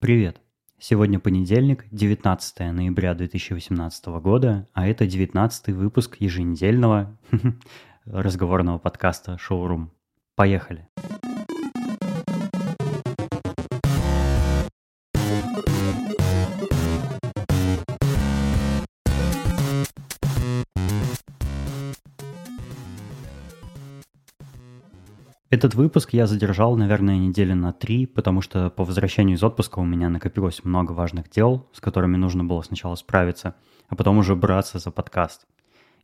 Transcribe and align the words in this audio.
Привет! 0.00 0.40
Сегодня 0.78 1.18
понедельник, 1.18 1.84
19 1.90 2.60
ноября 2.72 3.14
2018 3.14 4.06
года, 4.22 4.68
а 4.72 4.86
это 4.86 5.08
19 5.08 5.74
выпуск 5.74 6.18
еженедельного 6.20 7.18
разговорного 8.04 8.78
подкаста 8.78 9.36
«Шоурум». 9.38 9.90
Поехали! 10.36 10.86
Этот 25.58 25.74
выпуск 25.74 26.12
я 26.12 26.28
задержал, 26.28 26.76
наверное, 26.76 27.18
недели 27.18 27.52
на 27.52 27.72
три, 27.72 28.06
потому 28.06 28.42
что 28.42 28.70
по 28.70 28.84
возвращению 28.84 29.36
из 29.36 29.42
отпуска 29.42 29.80
у 29.80 29.84
меня 29.84 30.08
накопилось 30.08 30.62
много 30.62 30.92
важных 30.92 31.28
дел, 31.30 31.66
с 31.72 31.80
которыми 31.80 32.16
нужно 32.16 32.44
было 32.44 32.62
сначала 32.62 32.94
справиться, 32.94 33.56
а 33.88 33.96
потом 33.96 34.18
уже 34.18 34.36
браться 34.36 34.78
за 34.78 34.92
подкаст. 34.92 35.48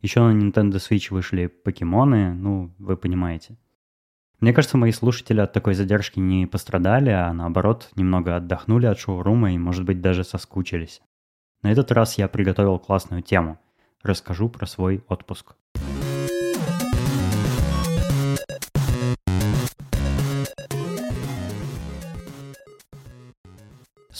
Еще 0.01 0.19
на 0.19 0.37
Nintendo 0.37 0.73
Switch 0.73 1.07
вышли 1.09 1.47
покемоны, 1.47 2.33
ну, 2.33 2.73
вы 2.79 2.97
понимаете. 2.97 3.55
Мне 4.41 4.51
кажется, 4.51 4.75
мои 4.75 4.91
слушатели 4.91 5.39
от 5.39 5.53
такой 5.53 5.73
задержки 5.73 6.19
не 6.19 6.47
пострадали, 6.47 7.11
а 7.11 7.31
наоборот, 7.31 7.91
немного 7.95 8.35
отдохнули 8.35 8.87
от 8.87 8.99
шоурума 8.99 9.53
и, 9.53 9.57
может 9.57 9.85
быть, 9.85 10.01
даже 10.01 10.25
соскучились. 10.25 11.01
На 11.61 11.71
этот 11.71 11.93
раз 11.93 12.17
я 12.17 12.27
приготовил 12.27 12.77
классную 12.77 13.21
тему. 13.21 13.57
Расскажу 14.03 14.49
про 14.49 14.65
свой 14.65 15.01
отпуск. 15.07 15.55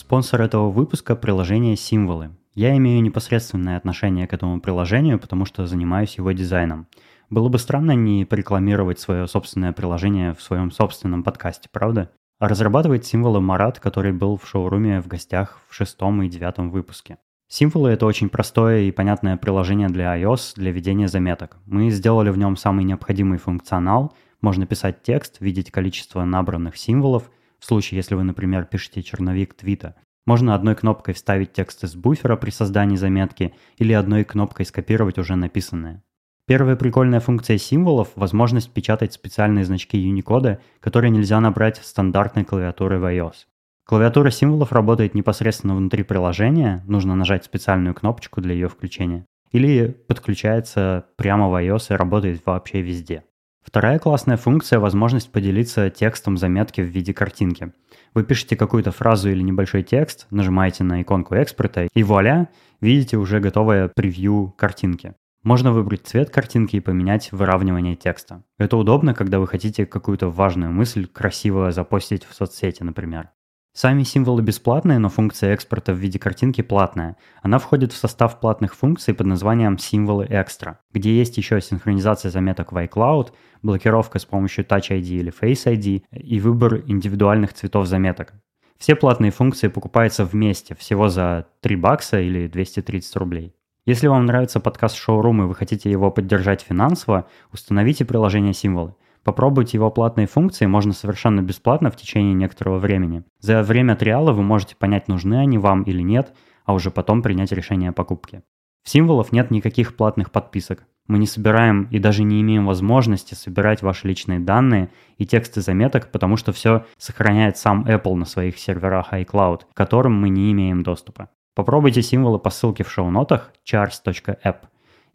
Спонсор 0.06 0.40
этого 0.40 0.70
выпуска– 0.70 1.16
приложение 1.16 1.74
«Символы». 1.74 2.30
Я 2.54 2.76
имею 2.76 3.02
непосредственное 3.02 3.76
отношение 3.76 4.28
к 4.28 4.32
этому 4.32 4.60
приложению, 4.60 5.18
потому 5.18 5.44
что 5.46 5.66
занимаюсь 5.66 6.16
его 6.16 6.30
дизайном. 6.30 6.86
Было 7.28 7.48
бы 7.48 7.58
странно 7.58 7.90
не 7.90 8.24
рекламировать 8.30 9.00
свое 9.00 9.26
собственное 9.26 9.72
приложение 9.72 10.32
в 10.32 10.40
своем 10.40 10.70
собственном 10.70 11.24
подкасте, 11.24 11.68
правда? 11.72 12.12
А 12.38 12.46
разрабатывает 12.46 13.04
символы 13.04 13.40
Марат, 13.40 13.80
который 13.80 14.12
был 14.12 14.36
в 14.36 14.46
шоуруме 14.46 15.00
в 15.00 15.08
гостях 15.08 15.60
в 15.68 15.74
шестом 15.74 16.22
и 16.22 16.28
девятом 16.28 16.70
выпуске. 16.70 17.18
Символы— 17.48 17.90
это 17.90 18.06
очень 18.06 18.28
простое 18.28 18.82
и 18.82 18.92
понятное 18.92 19.36
приложение 19.36 19.88
для 19.88 20.16
iOS 20.16 20.52
для 20.54 20.70
ведения 20.70 21.08
заметок. 21.08 21.56
Мы 21.66 21.90
сделали 21.90 22.30
в 22.30 22.38
нем 22.38 22.56
самый 22.56 22.84
необходимый 22.84 23.38
функционал. 23.38 24.14
Можно 24.40 24.66
писать 24.66 25.02
текст, 25.02 25.40
видеть 25.40 25.72
количество 25.72 26.24
набранных 26.24 26.76
символов— 26.76 27.28
в 27.58 27.64
случае, 27.64 27.96
если 27.98 28.14
вы, 28.14 28.24
например, 28.24 28.64
пишете 28.64 29.02
черновик 29.02 29.54
твита. 29.54 29.94
Можно 30.26 30.54
одной 30.54 30.74
кнопкой 30.74 31.14
вставить 31.14 31.52
текст 31.52 31.84
из 31.84 31.94
буфера 31.94 32.36
при 32.36 32.50
создании 32.50 32.96
заметки 32.96 33.54
или 33.76 33.92
одной 33.92 34.24
кнопкой 34.24 34.66
скопировать 34.66 35.18
уже 35.18 35.36
написанное. 35.36 36.02
Первая 36.48 36.76
прикольная 36.76 37.20
функция 37.20 37.58
символов– 37.58 38.10
возможность 38.14 38.72
печатать 38.72 39.12
специальные 39.12 39.64
значки 39.64 39.98
Unicode, 39.98 40.58
которые 40.80 41.10
нельзя 41.10 41.40
набрать 41.40 41.78
стандартной 41.78 42.44
клавиатурой 42.44 43.00
в 43.00 43.04
iOS. 43.04 43.46
Клавиатура 43.84 44.30
символов 44.30 44.72
работает 44.72 45.14
непосредственно 45.14 45.76
внутри 45.76 46.02
приложения, 46.02 46.84
нужно 46.86 47.14
нажать 47.14 47.44
специальную 47.44 47.94
кнопочку 47.94 48.40
для 48.40 48.54
ее 48.54 48.68
включения, 48.68 49.26
или 49.50 49.88
подключается 49.88 51.06
прямо 51.16 51.48
в 51.48 51.54
iOS 51.54 51.92
и 51.92 51.96
работает 51.96 52.42
вообще 52.44 52.80
везде. 52.80 53.24
Вторая 53.66 53.98
классная 53.98 54.36
функция– 54.36 54.78
возможность 54.80 55.32
поделиться 55.32 55.90
текстом 55.90 56.36
заметки 56.36 56.80
в 56.80 56.84
виде 56.84 57.12
картинки. 57.12 57.72
Вы 58.14 58.22
пишете 58.22 58.54
какую-то 58.54 58.92
фразу 58.92 59.28
или 59.28 59.42
небольшой 59.42 59.82
текст, 59.82 60.28
нажимаете 60.30 60.84
на 60.84 61.02
иконку 61.02 61.34
экспорта 61.34 61.88
и 61.92 62.02
вуаля, 62.04 62.48
видите 62.80 63.16
уже 63.16 63.40
готовое 63.40 63.88
превью 63.88 64.54
картинки. 64.56 65.14
Можно 65.42 65.72
выбрать 65.72 66.06
цвет 66.06 66.30
картинки 66.30 66.76
и 66.76 66.80
поменять 66.80 67.32
выравнивание 67.32 67.96
текста. 67.96 68.44
Это 68.56 68.76
удобно, 68.76 69.14
когда 69.14 69.40
вы 69.40 69.48
хотите 69.48 69.84
какую-то 69.84 70.28
важную 70.30 70.70
мысль 70.70 71.06
красиво 71.06 71.72
запостить 71.72 72.24
в 72.24 72.34
соцсети, 72.34 72.84
например. 72.84 73.30
Сами 73.76 74.04
символы 74.04 74.40
бесплатные, 74.40 74.98
но 74.98 75.10
функция 75.10 75.52
экспорта 75.52 75.92
в 75.92 75.98
виде 75.98 76.18
картинки 76.18 76.62
платная. 76.62 77.18
Она 77.42 77.58
входит 77.58 77.92
в 77.92 77.96
состав 77.98 78.40
платных 78.40 78.74
функций 78.74 79.12
под 79.12 79.26
названием 79.26 79.76
«Символы 79.76 80.26
экстра», 80.30 80.78
где 80.94 81.14
есть 81.14 81.36
еще 81.36 81.60
синхронизация 81.60 82.30
заметок 82.30 82.72
в 82.72 82.76
iCloud, 82.78 83.32
блокировка 83.60 84.18
с 84.18 84.24
помощью 84.24 84.64
Touch 84.64 84.88
ID 84.88 85.02
или 85.02 85.30
Face 85.30 85.70
ID 85.70 86.04
и 86.10 86.40
выбор 86.40 86.84
индивидуальных 86.86 87.52
цветов 87.52 87.86
заметок. 87.86 88.32
Все 88.78 88.96
платные 88.96 89.30
функции 89.30 89.68
покупаются 89.68 90.24
вместе, 90.24 90.74
всего 90.74 91.10
за 91.10 91.46
3 91.60 91.76
бакса 91.76 92.18
или 92.18 92.46
230 92.46 93.14
рублей. 93.16 93.54
Если 93.84 94.06
вам 94.06 94.24
нравится 94.24 94.58
подкаст 94.58 94.96
Showroom 94.96 95.42
и 95.42 95.46
вы 95.48 95.54
хотите 95.54 95.90
его 95.90 96.10
поддержать 96.10 96.62
финансово, 96.62 97.26
установите 97.52 98.06
приложение 98.06 98.54
«Символы». 98.54 98.94
Попробовать 99.26 99.74
его 99.74 99.90
платные 99.90 100.28
функции 100.28 100.66
можно 100.66 100.92
совершенно 100.92 101.40
бесплатно 101.42 101.90
в 101.90 101.96
течение 101.96 102.32
некоторого 102.32 102.78
времени. 102.78 103.24
За 103.40 103.64
время 103.64 103.96
триала 103.96 104.30
вы 104.30 104.44
можете 104.44 104.76
понять, 104.76 105.08
нужны 105.08 105.34
они 105.34 105.58
вам 105.58 105.82
или 105.82 106.00
нет, 106.00 106.32
а 106.64 106.72
уже 106.72 106.92
потом 106.92 107.22
принять 107.22 107.50
решение 107.50 107.90
о 107.90 107.92
покупке. 107.92 108.44
В 108.84 108.88
символов 108.88 109.32
нет 109.32 109.50
никаких 109.50 109.96
платных 109.96 110.30
подписок. 110.30 110.84
Мы 111.08 111.18
не 111.18 111.26
собираем 111.26 111.88
и 111.90 111.98
даже 111.98 112.22
не 112.22 112.40
имеем 112.40 112.66
возможности 112.66 113.34
собирать 113.34 113.82
ваши 113.82 114.06
личные 114.06 114.38
данные 114.38 114.90
и 115.18 115.26
тексты 115.26 115.60
заметок, 115.60 116.12
потому 116.12 116.36
что 116.36 116.52
все 116.52 116.86
сохраняет 116.96 117.58
сам 117.58 117.84
Apple 117.84 118.14
на 118.14 118.26
своих 118.26 118.56
серверах 118.58 119.12
iCloud, 119.12 119.62
к 119.72 119.76
которым 119.76 120.14
мы 120.20 120.28
не 120.28 120.52
имеем 120.52 120.84
доступа. 120.84 121.30
Попробуйте 121.56 122.00
символы 122.00 122.38
по 122.38 122.50
ссылке 122.50 122.84
в 122.84 122.92
шоу-нотах 122.92 123.52
chars.app 123.68 124.58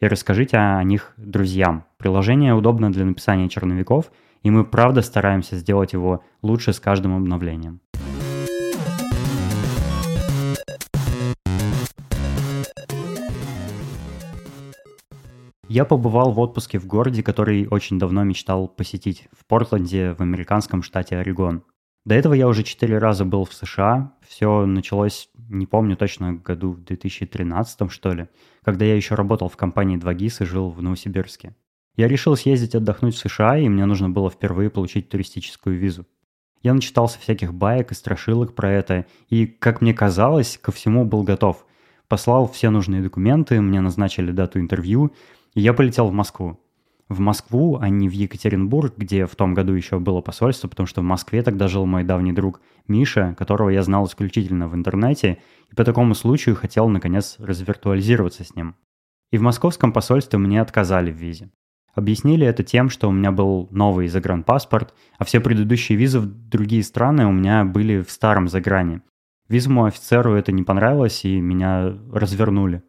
и 0.02 0.08
расскажите 0.08 0.58
о 0.58 0.84
них 0.84 1.14
друзьям. 1.16 1.86
Приложение 1.98 2.54
удобно 2.54 2.92
для 2.92 3.06
написания 3.06 3.48
черновиков, 3.48 4.12
и 4.44 4.50
мы 4.50 4.66
правда 4.66 5.02
стараемся 5.02 5.56
сделать 5.56 5.94
его 5.94 6.24
лучше 6.42 6.74
с 6.74 6.80
каждым 6.80 7.16
обновлением. 7.16 7.80
Я 15.70 15.86
побывал 15.86 16.34
в 16.34 16.40
отпуске 16.40 16.80
в 16.80 16.86
городе, 16.86 17.24
который 17.24 17.66
очень 17.72 17.98
давно 17.98 18.26
мечтал 18.26 18.68
посетить, 18.68 19.30
в 19.32 19.46
Портленде, 19.46 20.14
в 20.16 20.20
американском 20.20 20.84
штате 20.84 21.16
Орегон. 21.16 21.64
До 22.04 22.16
этого 22.16 22.34
я 22.34 22.48
уже 22.48 22.64
четыре 22.64 22.98
раза 22.98 23.26
был 23.26 23.46
в 23.46 23.54
США. 23.54 24.14
Все 24.28 24.66
началось, 24.66 25.30
не 25.50 25.68
помню 25.68 25.96
точно, 25.96 26.34
году 26.34 26.72
в 26.72 26.84
2013 26.84 27.92
что 27.92 28.14
ли, 28.14 28.28
когда 28.64 28.86
я 28.86 28.96
еще 28.96 29.14
работал 29.14 29.50
в 29.50 29.58
компании 29.58 30.00
2GIS 30.00 30.44
и 30.44 30.46
жил 30.46 30.72
в 30.72 30.82
Новосибирске. 30.82 31.56
Я 31.96 32.08
решил 32.08 32.36
съездить 32.36 32.74
отдохнуть 32.74 33.16
в 33.16 33.20
США, 33.20 33.58
и 33.58 33.70
мне 33.70 33.86
нужно 33.86 34.10
было 34.10 34.32
впервые 34.32 34.72
получить 34.72 35.10
туристическую 35.10 35.78
визу. 35.78 36.08
Я 36.64 36.74
начитался 36.74 37.20
всяких 37.20 37.54
баек 37.54 37.92
и 37.92 37.96
страшилок 37.96 38.56
про 38.56 38.72
это, 38.72 39.06
и, 39.30 39.46
как 39.46 39.82
мне 39.82 39.94
казалось, 39.94 40.58
ко 40.60 40.72
всему 40.72 41.06
был 41.06 41.24
готов. 41.24 41.66
Послал 42.08 42.48
все 42.48 42.70
нужные 42.72 43.02
документы, 43.02 43.62
мне 43.62 43.82
назначили 43.82 44.32
дату 44.32 44.60
интервью, 44.60 45.14
и 45.54 45.62
я 45.62 45.74
полетел 45.74 46.08
в 46.08 46.14
Москву 46.14 46.60
в 47.12 47.20
Москву, 47.20 47.78
а 47.80 47.90
не 47.90 48.08
в 48.08 48.14
Екатеринбург, 48.14 48.94
где 48.96 49.26
в 49.26 49.36
том 49.36 49.54
году 49.54 49.74
еще 49.74 50.00
было 50.00 50.22
посольство, 50.22 50.68
потому 50.68 50.88
что 50.88 51.02
в 51.02 51.04
Москве 51.04 51.44
тогда 51.44 51.68
жил 51.68 51.86
мой 51.86 52.04
давний 52.04 52.32
друг 52.32 52.62
Миша, 52.88 53.36
которого 53.38 53.70
я 53.70 53.84
знал 53.84 54.06
исключительно 54.06 54.68
в 54.68 54.76
интернете, 54.76 55.40
и 55.70 55.76
по 55.76 55.84
такому 55.84 56.16
случаю 56.16 56.56
хотел, 56.56 56.88
наконец, 56.88 57.36
развиртуализироваться 57.40 58.44
с 58.44 58.56
ним. 58.56 58.76
И 59.32 59.38
в 59.38 59.42
московском 59.42 59.92
посольстве 59.92 60.40
мне 60.40 60.62
отказали 60.62 61.12
в 61.12 61.16
визе. 61.16 61.52
Объяснили 61.94 62.48
это 62.48 62.64
тем, 62.64 62.90
что 62.90 63.10
у 63.10 63.12
меня 63.12 63.32
был 63.32 63.68
новый 63.72 64.08
загранпаспорт, 64.08 64.94
а 65.18 65.26
все 65.26 65.42
предыдущие 65.42 65.98
визы 65.98 66.22
в 66.22 66.26
другие 66.26 66.84
страны 66.84 67.26
у 67.26 67.32
меня 67.32 67.66
были 67.66 68.02
в 68.02 68.10
старом 68.10 68.48
загране. 68.48 69.02
Визовому 69.50 69.84
офицеру 69.84 70.34
это 70.36 70.54
не 70.54 70.64
понравилось, 70.64 71.26
и 71.26 71.42
меня 71.42 71.94
развернули. 72.14 72.84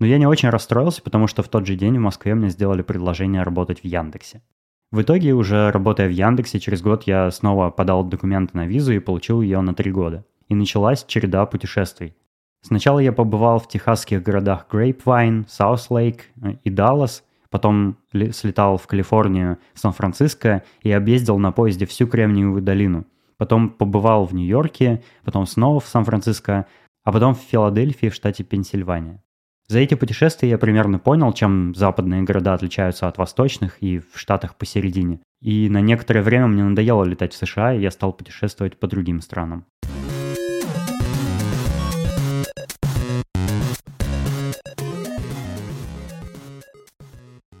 Но 0.00 0.06
я 0.06 0.18
не 0.18 0.26
очень 0.26 0.48
расстроился, 0.48 1.02
потому 1.02 1.26
что 1.26 1.42
в 1.42 1.48
тот 1.48 1.66
же 1.66 1.76
день 1.76 1.98
в 1.98 2.00
Москве 2.00 2.34
мне 2.34 2.48
сделали 2.48 2.82
предложение 2.82 3.42
работать 3.42 3.80
в 3.80 3.84
Яндексе. 3.84 4.42
В 4.90 5.02
итоге, 5.02 5.34
уже 5.34 5.70
работая 5.70 6.08
в 6.08 6.12
Яндексе, 6.12 6.58
через 6.58 6.82
год 6.82 7.04
я 7.04 7.30
снова 7.30 7.70
подал 7.70 8.02
документы 8.02 8.56
на 8.56 8.66
визу 8.66 8.92
и 8.92 8.98
получил 8.98 9.42
ее 9.42 9.60
на 9.60 9.74
три 9.74 9.92
года. 9.92 10.24
И 10.48 10.54
началась 10.54 11.04
череда 11.04 11.46
путешествий. 11.46 12.16
Сначала 12.62 12.98
я 12.98 13.12
побывал 13.12 13.58
в 13.58 13.68
техасских 13.68 14.22
городах 14.22 14.66
Грейпвайн, 14.70 15.46
Саутлейк 15.48 16.22
э, 16.42 16.54
и 16.64 16.70
Даллас, 16.70 17.22
потом 17.48 17.96
слетал 18.12 18.78
в 18.78 18.86
Калифорнию, 18.86 19.58
Сан-Франциско 19.74 20.64
и 20.82 20.90
объездил 20.90 21.38
на 21.38 21.52
поезде 21.52 21.86
всю 21.86 22.06
Кремниевую 22.06 22.62
долину. 22.62 23.06
Потом 23.36 23.70
побывал 23.70 24.24
в 24.24 24.34
Нью-Йорке, 24.34 25.02
потом 25.24 25.46
снова 25.46 25.80
в 25.80 25.86
Сан-Франциско, 25.86 26.66
а 27.04 27.12
потом 27.12 27.34
в 27.34 27.40
Филадельфии 27.40 28.08
в 28.08 28.14
штате 28.14 28.44
Пенсильвания. 28.44 29.22
За 29.70 29.78
эти 29.78 29.94
путешествия 29.94 30.48
я 30.48 30.58
примерно 30.58 30.98
понял, 30.98 31.32
чем 31.32 31.76
западные 31.76 32.24
города 32.24 32.54
отличаются 32.54 33.06
от 33.06 33.18
восточных 33.18 33.80
и 33.80 34.00
в 34.00 34.18
Штатах 34.18 34.56
посередине. 34.56 35.20
И 35.40 35.68
на 35.68 35.80
некоторое 35.80 36.22
время 36.22 36.48
мне 36.48 36.64
надоело 36.64 37.04
летать 37.04 37.32
в 37.32 37.36
США, 37.36 37.74
и 37.74 37.80
я 37.80 37.92
стал 37.92 38.12
путешествовать 38.12 38.80
по 38.80 38.88
другим 38.88 39.20
странам. 39.20 39.64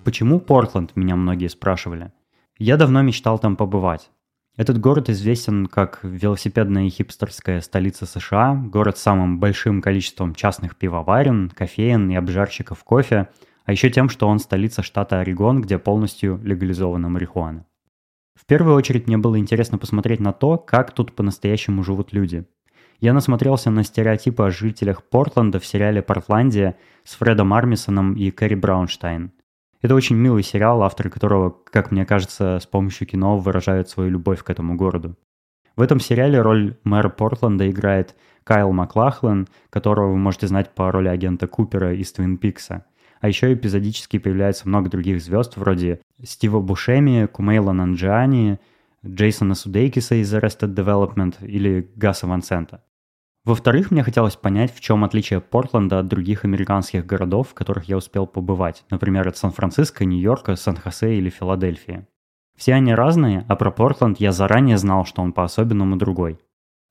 Почему 0.02 0.40
Портленд, 0.40 0.96
меня 0.96 1.14
многие 1.14 1.46
спрашивали. 1.46 2.10
Я 2.58 2.76
давно 2.76 3.02
мечтал 3.02 3.38
там 3.38 3.54
побывать. 3.54 4.10
Этот 4.56 4.78
город 4.78 5.08
известен 5.08 5.66
как 5.66 6.00
велосипедная 6.02 6.86
и 6.86 6.90
хипстерская 6.90 7.60
столица 7.60 8.04
США, 8.04 8.54
город 8.54 8.98
с 8.98 9.02
самым 9.02 9.38
большим 9.38 9.80
количеством 9.80 10.34
частных 10.34 10.76
пивоварен, 10.76 11.50
кофеин 11.50 12.10
и 12.10 12.16
обжарщиков 12.16 12.82
кофе, 12.82 13.28
а 13.64 13.72
еще 13.72 13.90
тем, 13.90 14.08
что 14.08 14.26
он 14.28 14.38
столица 14.38 14.82
штата 14.82 15.20
Орегон, 15.20 15.62
где 15.62 15.78
полностью 15.78 16.40
легализована 16.42 17.08
марихуана. 17.08 17.64
В 18.34 18.44
первую 18.44 18.74
очередь 18.74 19.06
мне 19.06 19.18
было 19.18 19.38
интересно 19.38 19.78
посмотреть 19.78 20.20
на 20.20 20.32
то, 20.32 20.58
как 20.58 20.92
тут 20.92 21.14
по-настоящему 21.14 21.84
живут 21.84 22.12
люди. 22.12 22.44
Я 22.98 23.12
насмотрелся 23.12 23.70
на 23.70 23.84
стереотипы 23.84 24.42
о 24.42 24.50
жителях 24.50 25.04
Портленда 25.04 25.60
в 25.60 25.66
сериале 25.66 26.02
«Портландия» 26.02 26.76
с 27.04 27.14
Фредом 27.14 27.54
Армисоном 27.54 28.14
и 28.14 28.30
Кэрри 28.30 28.56
Браунштайн– 28.56 29.32
это 29.80 29.94
очень 29.94 30.16
милый 30.16 30.42
сериал, 30.42 30.82
авторы 30.82 31.10
которого, 31.10 31.50
как 31.50 31.90
мне 31.90 32.04
кажется, 32.04 32.58
с 32.60 32.66
помощью 32.66 33.06
кино 33.06 33.38
выражают 33.38 33.88
свою 33.88 34.10
любовь 34.10 34.42
к 34.42 34.50
этому 34.50 34.76
городу. 34.76 35.16
В 35.76 35.82
этом 35.82 36.00
сериале 36.00 36.40
роль 36.42 36.76
мэра 36.84 37.08
Портленда 37.08 37.70
играет 37.70 38.14
Кайл 38.44 38.72
Маклахлен, 38.72 39.48
которого 39.70 40.12
вы 40.12 40.18
можете 40.18 40.46
знать 40.46 40.74
по 40.74 40.90
роли 40.92 41.08
агента 41.08 41.46
Купера 41.46 41.94
из 41.94 42.12
Твин 42.12 42.36
Пикса. 42.36 42.84
А 43.20 43.28
еще 43.28 43.52
эпизодически 43.52 44.18
появляется 44.18 44.68
много 44.68 44.90
других 44.90 45.22
звезд, 45.22 45.56
вроде 45.56 46.00
Стива 46.22 46.60
Бушеми, 46.60 47.26
Кумейла 47.26 47.72
Нанджиани, 47.72 48.58
Джейсона 49.06 49.54
Судейкиса 49.54 50.16
из 50.16 50.34
Arrested 50.34 50.74
Development 50.74 51.34
или 51.46 51.90
Гаса 51.96 52.26
Ван 52.26 52.42
Сента. 52.42 52.82
Во-вторых, 53.44 53.90
мне 53.90 54.02
хотелось 54.02 54.36
понять, 54.36 54.74
в 54.74 54.80
чем 54.80 55.02
отличие 55.02 55.40
Портленда 55.40 56.00
от 56.00 56.08
других 56.08 56.44
американских 56.44 57.06
городов, 57.06 57.48
в 57.48 57.54
которых 57.54 57.84
я 57.84 57.96
успел 57.96 58.26
побывать, 58.26 58.84
например, 58.90 59.26
от 59.28 59.36
Сан-Франциско, 59.38 60.04
Нью-Йорка, 60.04 60.56
Сан-Хосе 60.56 61.16
или 61.16 61.30
Филадельфии. 61.30 62.06
Все 62.56 62.74
они 62.74 62.94
разные, 62.94 63.46
а 63.48 63.56
про 63.56 63.70
Портленд 63.70 64.20
я 64.20 64.32
заранее 64.32 64.76
знал, 64.76 65.06
что 65.06 65.22
он 65.22 65.32
по-особенному 65.32 65.96
другой. 65.96 66.38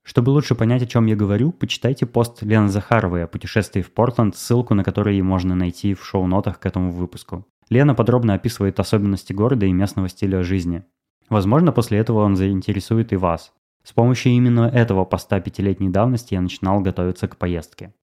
Чтобы 0.03 0.31
лучше 0.31 0.55
понять, 0.55 0.81
о 0.81 0.87
чем 0.87 1.05
я 1.05 1.15
говорю, 1.15 1.51
почитайте 1.51 2.07
пост 2.07 2.41
Лены 2.41 2.69
Захаровой 2.69 3.23
о 3.23 3.27
путешествии 3.27 3.83
в 3.83 3.93
Портленд, 3.93 4.35
ссылку 4.35 4.73
на 4.73 4.83
который 4.83 5.21
можно 5.21 5.53
найти 5.53 5.93
в 5.93 6.03
шоу-нотах 6.03 6.59
к 6.59 6.65
этому 6.65 6.91
выпуску. 6.91 7.45
Лена 7.69 7.93
подробно 7.93 8.33
описывает 8.33 8.79
особенности 8.79 9.33
города 9.33 9.67
и 9.67 9.71
местного 9.71 10.09
стиля 10.09 10.41
жизни. 10.41 10.83
Возможно, 11.29 11.71
после 11.71 11.99
этого 11.99 12.23
он 12.23 12.35
заинтересует 12.35 13.13
и 13.13 13.17
вас. 13.17 13.53
С 13.83 13.93
помощью 13.93 14.33
именно 14.33 14.61
этого 14.61 15.05
поста 15.05 15.39
пятилетней 15.39 15.89
давности 15.89 16.33
я 16.33 16.41
начинал 16.41 16.81
готовиться 16.81 17.27
к 17.27 17.37
поездке. 17.37 17.93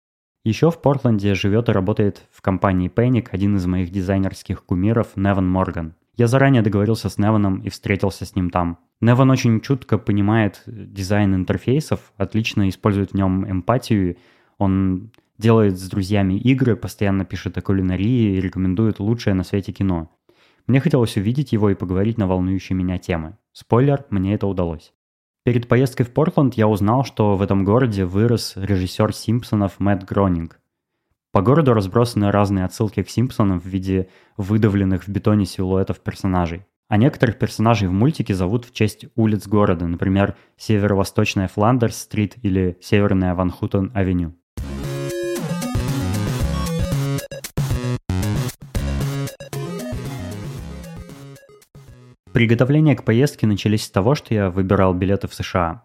Еще 0.44 0.70
в 0.70 0.81
Портленде 0.81 1.34
живет 1.34 1.69
и 1.69 1.73
работает 1.73 2.26
в 2.31 2.40
компании 2.40 2.88
Panic 2.88 3.28
один 3.32 3.56
из 3.56 3.67
моих 3.67 3.90
дизайнерских 3.90 4.64
кумиров 4.64 5.08
Невен 5.16 5.48
Мрган. 5.48 5.94
Я 6.17 6.28
заранее 6.28 6.62
договорился 6.62 7.08
с 7.08 7.19
Невеном 7.18 7.60
и 7.62 7.69
встретился 7.69 8.25
с 8.25 8.37
ним 8.37 8.50
там. 8.50 8.78
Невен 9.00 9.30
очень 9.31 9.61
чутко 9.61 9.99
понимает 9.99 10.62
дизайн 10.67 11.34
интерфейсов, 11.34 12.12
отлично 12.17 12.69
использует 12.69 13.11
в 13.11 13.14
нем 13.14 13.50
эмпатию. 13.50 14.17
Он 14.56 15.11
делает 15.37 15.78
с 15.78 15.88
друзьями 15.88 16.34
игры, 16.34 16.76
постоянно 16.76 17.25
пишет 17.25 17.58
о 17.58 17.61
кулинарии 17.61 18.37
и 18.37 18.40
рекомендует 18.40 19.00
лучшее 19.00 19.34
на 19.34 19.43
свете 19.43 19.73
кино. 19.73 20.11
Мне 20.67 20.81
хотелось 20.81 21.17
увидеть 21.17 21.52
его 21.52 21.70
и 21.70 21.75
поговорить 21.75 22.19
на 22.19 22.26
волнующие 22.26 22.76
меня 22.76 22.99
темы. 22.99 23.37
Спойлер, 23.52 24.05
мне 24.11 24.34
это 24.34 24.46
удалось. 24.46 24.93
Перед 25.46 25.69
поездкой 25.69 26.04
в 26.04 26.12
Портленд 26.12 26.54
я 26.54 26.66
узнал, 26.66 27.04
что 27.04 27.37
в 27.37 27.40
этом 27.40 27.62
городе 27.62 28.04
вырос 28.04 28.54
режиссер 28.56 29.14
Симпсонов 29.14 29.78
Мэтт 29.78 30.02
Гронинг. 30.02 30.58
По 31.31 31.40
городу 31.40 31.72
разбросаны 31.72 32.32
разные 32.32 32.64
отсылки 32.64 33.04
к 33.04 33.08
Симпсонам 33.08 33.60
в 33.60 33.64
виде 33.64 34.08
выдавленных 34.37 35.04
в 35.04 35.08
бетоне 35.08 35.46
силуэтов 35.46 36.00
персонажей. 36.00 36.66
А 36.88 36.96
некоторых 36.96 37.38
персонажей 37.38 37.87
в 37.87 37.93
мультике 37.93 38.34
зовут 38.34 38.64
в 38.64 38.72
честь 38.75 39.06
улиц 39.14 39.46
города, 39.46 39.87
например, 39.87 40.37
северо-восточная 40.56 41.46
Фландерс-стрит 41.46 42.38
или 42.42 42.76
северная 42.81 43.37
Ван 43.37 43.52
Приготовления 52.36 52.94
к 52.94 53.02
поездке 53.02 53.46
начались 53.46 53.86
с 53.86 53.90
того, 53.90 54.14
что 54.14 54.34
я 54.34 54.50
выбирал 54.50 54.92
билеты 54.92 55.26
в 55.26 55.32
США. 55.32 55.84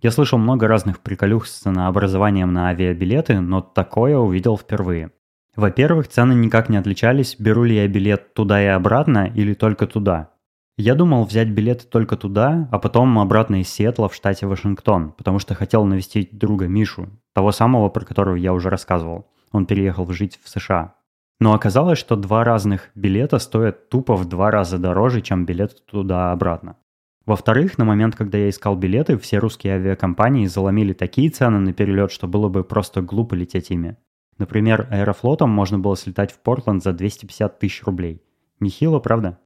Я 0.00 0.10
слышал 0.10 0.38
много 0.38 0.66
разных 0.66 1.00
приколюх 1.00 1.46
с 1.46 1.58
ценообразованием 1.58 2.50
на 2.54 2.68
авиабилеты, 2.68 3.40
но 3.40 3.60
такое 3.60 4.16
увидел 4.16 4.56
впервые. 4.56 5.10
Во-первых, 5.56 6.08
цены 6.08 6.32
никак 6.32 6.70
не 6.70 6.78
отличались, 6.78 7.36
беру 7.38 7.64
ли 7.64 7.76
я 7.76 7.86
билет 7.86 8.32
туда 8.32 8.62
и 8.62 8.68
обратно 8.68 9.30
или 9.34 9.52
только 9.52 9.86
туда. 9.86 10.30
Я 10.78 10.94
думал 10.94 11.24
взять 11.24 11.48
билеты 11.48 11.84
только 11.84 12.16
туда, 12.16 12.66
а 12.72 12.78
потом 12.78 13.18
обратно 13.18 13.60
из 13.60 13.68
Сиэтла 13.68 14.08
в 14.08 14.14
штате 14.14 14.46
Вашингтон, 14.46 15.12
потому 15.12 15.38
что 15.38 15.54
хотел 15.54 15.84
навестить 15.84 16.38
друга 16.38 16.66
Мишу, 16.66 17.10
того 17.34 17.52
самого, 17.52 17.90
про 17.90 18.06
которого 18.06 18.36
я 18.36 18.54
уже 18.54 18.70
рассказывал. 18.70 19.28
Он 19.52 19.66
переехал 19.66 20.10
жить 20.10 20.40
в 20.42 20.48
США. 20.48 20.94
Но 21.40 21.54
оказалось, 21.54 21.98
что 21.98 22.16
два 22.16 22.44
разных 22.44 22.90
билета 22.94 23.38
стоят 23.38 23.88
тупо 23.88 24.14
в 24.14 24.28
два 24.28 24.50
раза 24.50 24.78
дороже, 24.78 25.22
чем 25.22 25.46
билет 25.46 25.84
туда-обратно. 25.86 26.76
Во-вторых, 27.24 27.78
на 27.78 27.84
момент, 27.84 28.14
когда 28.14 28.38
я 28.38 28.50
искал 28.50 28.76
билеты, 28.76 29.16
все 29.16 29.38
русские 29.38 29.74
авиакомпании 29.74 30.46
заломили 30.46 30.92
такие 30.92 31.30
цены 31.30 31.58
на 31.58 31.72
перелет, 31.72 32.12
что 32.12 32.28
было 32.28 32.48
бы 32.48 32.62
просто 32.62 33.00
глупо 33.00 33.34
лететь 33.34 33.70
ими. 33.70 33.96
Например, 34.36 34.86
аэрофлотом 34.90 35.50
можно 35.50 35.78
было 35.78 35.96
слетать 35.96 36.32
в 36.32 36.40
Портленд 36.40 36.82
за 36.82 36.92
250 36.92 37.58
тысяч 37.58 37.84
рублей. 37.84 38.22
Нехило, 38.58 38.98
правда? 38.98 39.38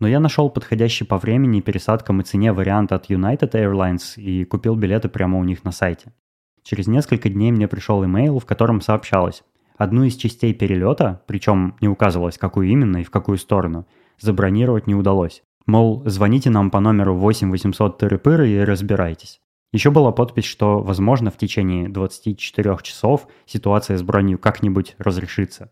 Но 0.00 0.08
я 0.08 0.20
нашел 0.20 0.50
подходящий 0.50 1.04
по 1.04 1.18
времени, 1.18 1.60
пересадкам 1.60 2.20
и 2.20 2.24
цене 2.24 2.52
вариант 2.52 2.92
от 2.92 3.10
United 3.10 3.52
Airlines 3.52 4.16
и 4.16 4.44
купил 4.44 4.74
билеты 4.74 5.08
прямо 5.08 5.38
у 5.38 5.44
них 5.44 5.64
на 5.64 5.72
сайте. 5.72 6.12
Через 6.62 6.86
несколько 6.86 7.28
дней 7.28 7.50
мне 7.50 7.68
пришел 7.68 8.04
имейл, 8.04 8.38
в 8.38 8.46
котором 8.46 8.80
сообщалось, 8.80 9.42
Одну 9.76 10.04
из 10.04 10.16
частей 10.16 10.54
перелета, 10.54 11.22
причем 11.26 11.76
не 11.80 11.88
указывалось, 11.88 12.38
какую 12.38 12.68
именно 12.68 12.98
и 12.98 13.04
в 13.04 13.10
какую 13.10 13.38
сторону, 13.38 13.86
забронировать 14.18 14.86
не 14.86 14.94
удалось. 14.94 15.42
Мол, 15.66 16.02
звоните 16.06 16.50
нам 16.50 16.70
по 16.70 16.80
номеру 16.80 17.14
8 17.14 17.50
800 17.50 17.98
тыры 17.98 18.50
и 18.50 18.64
разбирайтесь. 18.64 19.40
Еще 19.72 19.90
была 19.90 20.12
подпись, 20.12 20.44
что, 20.44 20.80
возможно, 20.80 21.30
в 21.30 21.38
течение 21.38 21.88
24 21.88 22.76
часов 22.82 23.26
ситуация 23.46 23.96
с 23.96 24.02
бронью 24.02 24.38
как-нибудь 24.38 24.96
разрешится. 24.98 25.70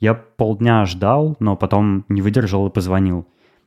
Я 0.00 0.14
полдня 0.14 0.84
ждал, 0.86 1.36
но 1.38 1.56
потом 1.56 2.04
не 2.08 2.22
выдержал 2.22 2.66
и 2.66 2.72
позвонил. 2.72 3.26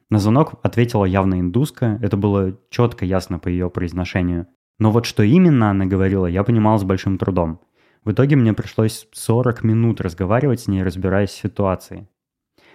На 0.09 0.17
звонок 0.17 0.55
ответила 0.63 1.05
явно 1.05 1.39
индуска, 1.39 1.99
это 2.01 2.17
было 2.17 2.57
четко 2.71 3.05
ясно 3.05 3.37
по 3.37 3.47
ее 3.47 3.69
произношению. 3.69 4.47
Но 4.79 4.91
вот 4.91 5.05
что 5.05 5.23
именно 5.23 5.69
она 5.69 5.85
говорила, 5.85 6.25
я 6.25 6.43
понимал 6.43 6.79
с 6.79 6.83
большим 6.83 7.17
трудом. 7.17 7.59
В 8.03 8.11
итоге 8.11 8.35
мне 8.35 8.53
пришлось 8.53 9.07
40 9.11 9.63
минут 9.63 10.01
разговаривать 10.01 10.61
с 10.61 10.67
ней, 10.67 10.83
разбираясь 10.83 11.31
в 11.31 11.41
ситуации. 11.41 12.07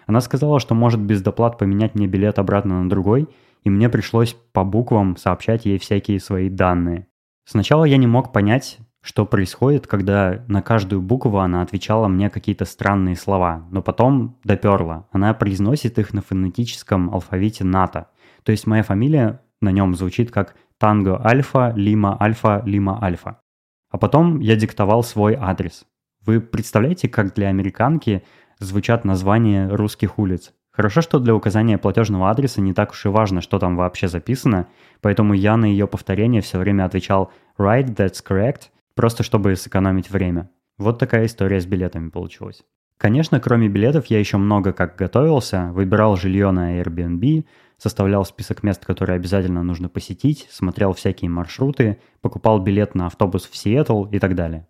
Она 0.06 0.20
сказала, 0.20 0.60
что 0.60 0.74
может 0.74 1.00
без 1.00 1.22
доплат 1.22 1.58
поменять 1.58 1.94
мне 1.94 2.06
билет 2.06 2.38
обратно 2.38 2.82
на 2.82 2.90
другой, 2.90 3.28
и 3.62 3.70
мне 3.70 3.88
пришлось 3.88 4.36
по 4.52 4.64
буквам 4.64 5.16
сообщать 5.16 5.64
ей 5.64 5.78
всякие 5.78 6.20
свои 6.20 6.50
данные. 6.50 7.06
Сначала 7.46 7.84
я 7.84 7.96
не 7.96 8.06
мог 8.06 8.32
понять, 8.32 8.78
что 9.00 9.26
происходит, 9.26 9.86
когда 9.86 10.44
на 10.48 10.62
каждую 10.62 11.02
букву 11.02 11.38
она 11.38 11.62
отвечала 11.62 12.08
мне 12.08 12.30
какие-то 12.30 12.64
странные 12.64 13.16
слова, 13.16 13.66
но 13.70 13.82
потом 13.82 14.38
доперла. 14.44 15.06
Она 15.12 15.34
произносит 15.34 15.98
их 15.98 16.14
на 16.14 16.22
фонетическом 16.22 17.10
алфавите 17.12 17.64
НАТО. 17.64 18.08
То 18.44 18.52
есть 18.52 18.66
моя 18.66 18.82
фамилия 18.82 19.42
на 19.60 19.70
нем 19.72 19.94
звучит 19.94 20.30
как 20.30 20.54
Танго 20.78 21.20
Альфа, 21.22 21.72
Лима 21.76 22.16
Альфа, 22.20 22.62
Лима 22.64 23.02
Альфа. 23.02 23.40
А 23.94 23.96
потом 23.96 24.40
я 24.40 24.56
диктовал 24.56 25.04
свой 25.04 25.36
адрес. 25.40 25.84
Вы 26.26 26.40
представляете, 26.40 27.08
как 27.08 27.32
для 27.32 27.46
американки 27.46 28.24
звучат 28.58 29.04
названия 29.04 29.68
русских 29.68 30.18
улиц? 30.18 30.52
Хорошо, 30.72 31.00
что 31.00 31.20
для 31.20 31.32
указания 31.32 31.78
платежного 31.78 32.28
адреса 32.28 32.60
не 32.60 32.74
так 32.74 32.90
уж 32.90 33.06
и 33.06 33.08
важно, 33.08 33.40
что 33.40 33.60
там 33.60 33.76
вообще 33.76 34.08
записано, 34.08 34.66
поэтому 35.00 35.32
я 35.32 35.56
на 35.56 35.66
ее 35.66 35.86
повторение 35.86 36.42
все 36.42 36.58
время 36.58 36.86
отвечал 36.86 37.30
«Right, 37.56 37.94
that's 37.94 38.16
correct», 38.28 38.70
просто 38.96 39.22
чтобы 39.22 39.54
сэкономить 39.54 40.10
время. 40.10 40.50
Вот 40.76 40.98
такая 40.98 41.26
история 41.26 41.60
с 41.60 41.66
билетами 41.66 42.08
получилась. 42.10 42.64
Конечно, 42.98 43.40
кроме 43.40 43.68
билетов 43.68 44.06
я 44.06 44.18
еще 44.18 44.36
много 44.36 44.72
как 44.72 44.96
готовился, 44.96 45.70
выбирал 45.72 46.16
жилье 46.16 46.50
на 46.52 46.80
Airbnb, 46.80 47.44
составлял 47.76 48.24
список 48.24 48.62
мест, 48.62 48.84
которые 48.84 49.16
обязательно 49.16 49.62
нужно 49.62 49.88
посетить, 49.88 50.48
смотрел 50.50 50.92
всякие 50.94 51.28
маршруты, 51.28 51.98
покупал 52.20 52.60
билет 52.60 52.94
на 52.94 53.06
автобус 53.06 53.48
в 53.48 53.56
Сиэтл 53.56 54.04
и 54.06 54.18
так 54.18 54.34
далее. 54.34 54.66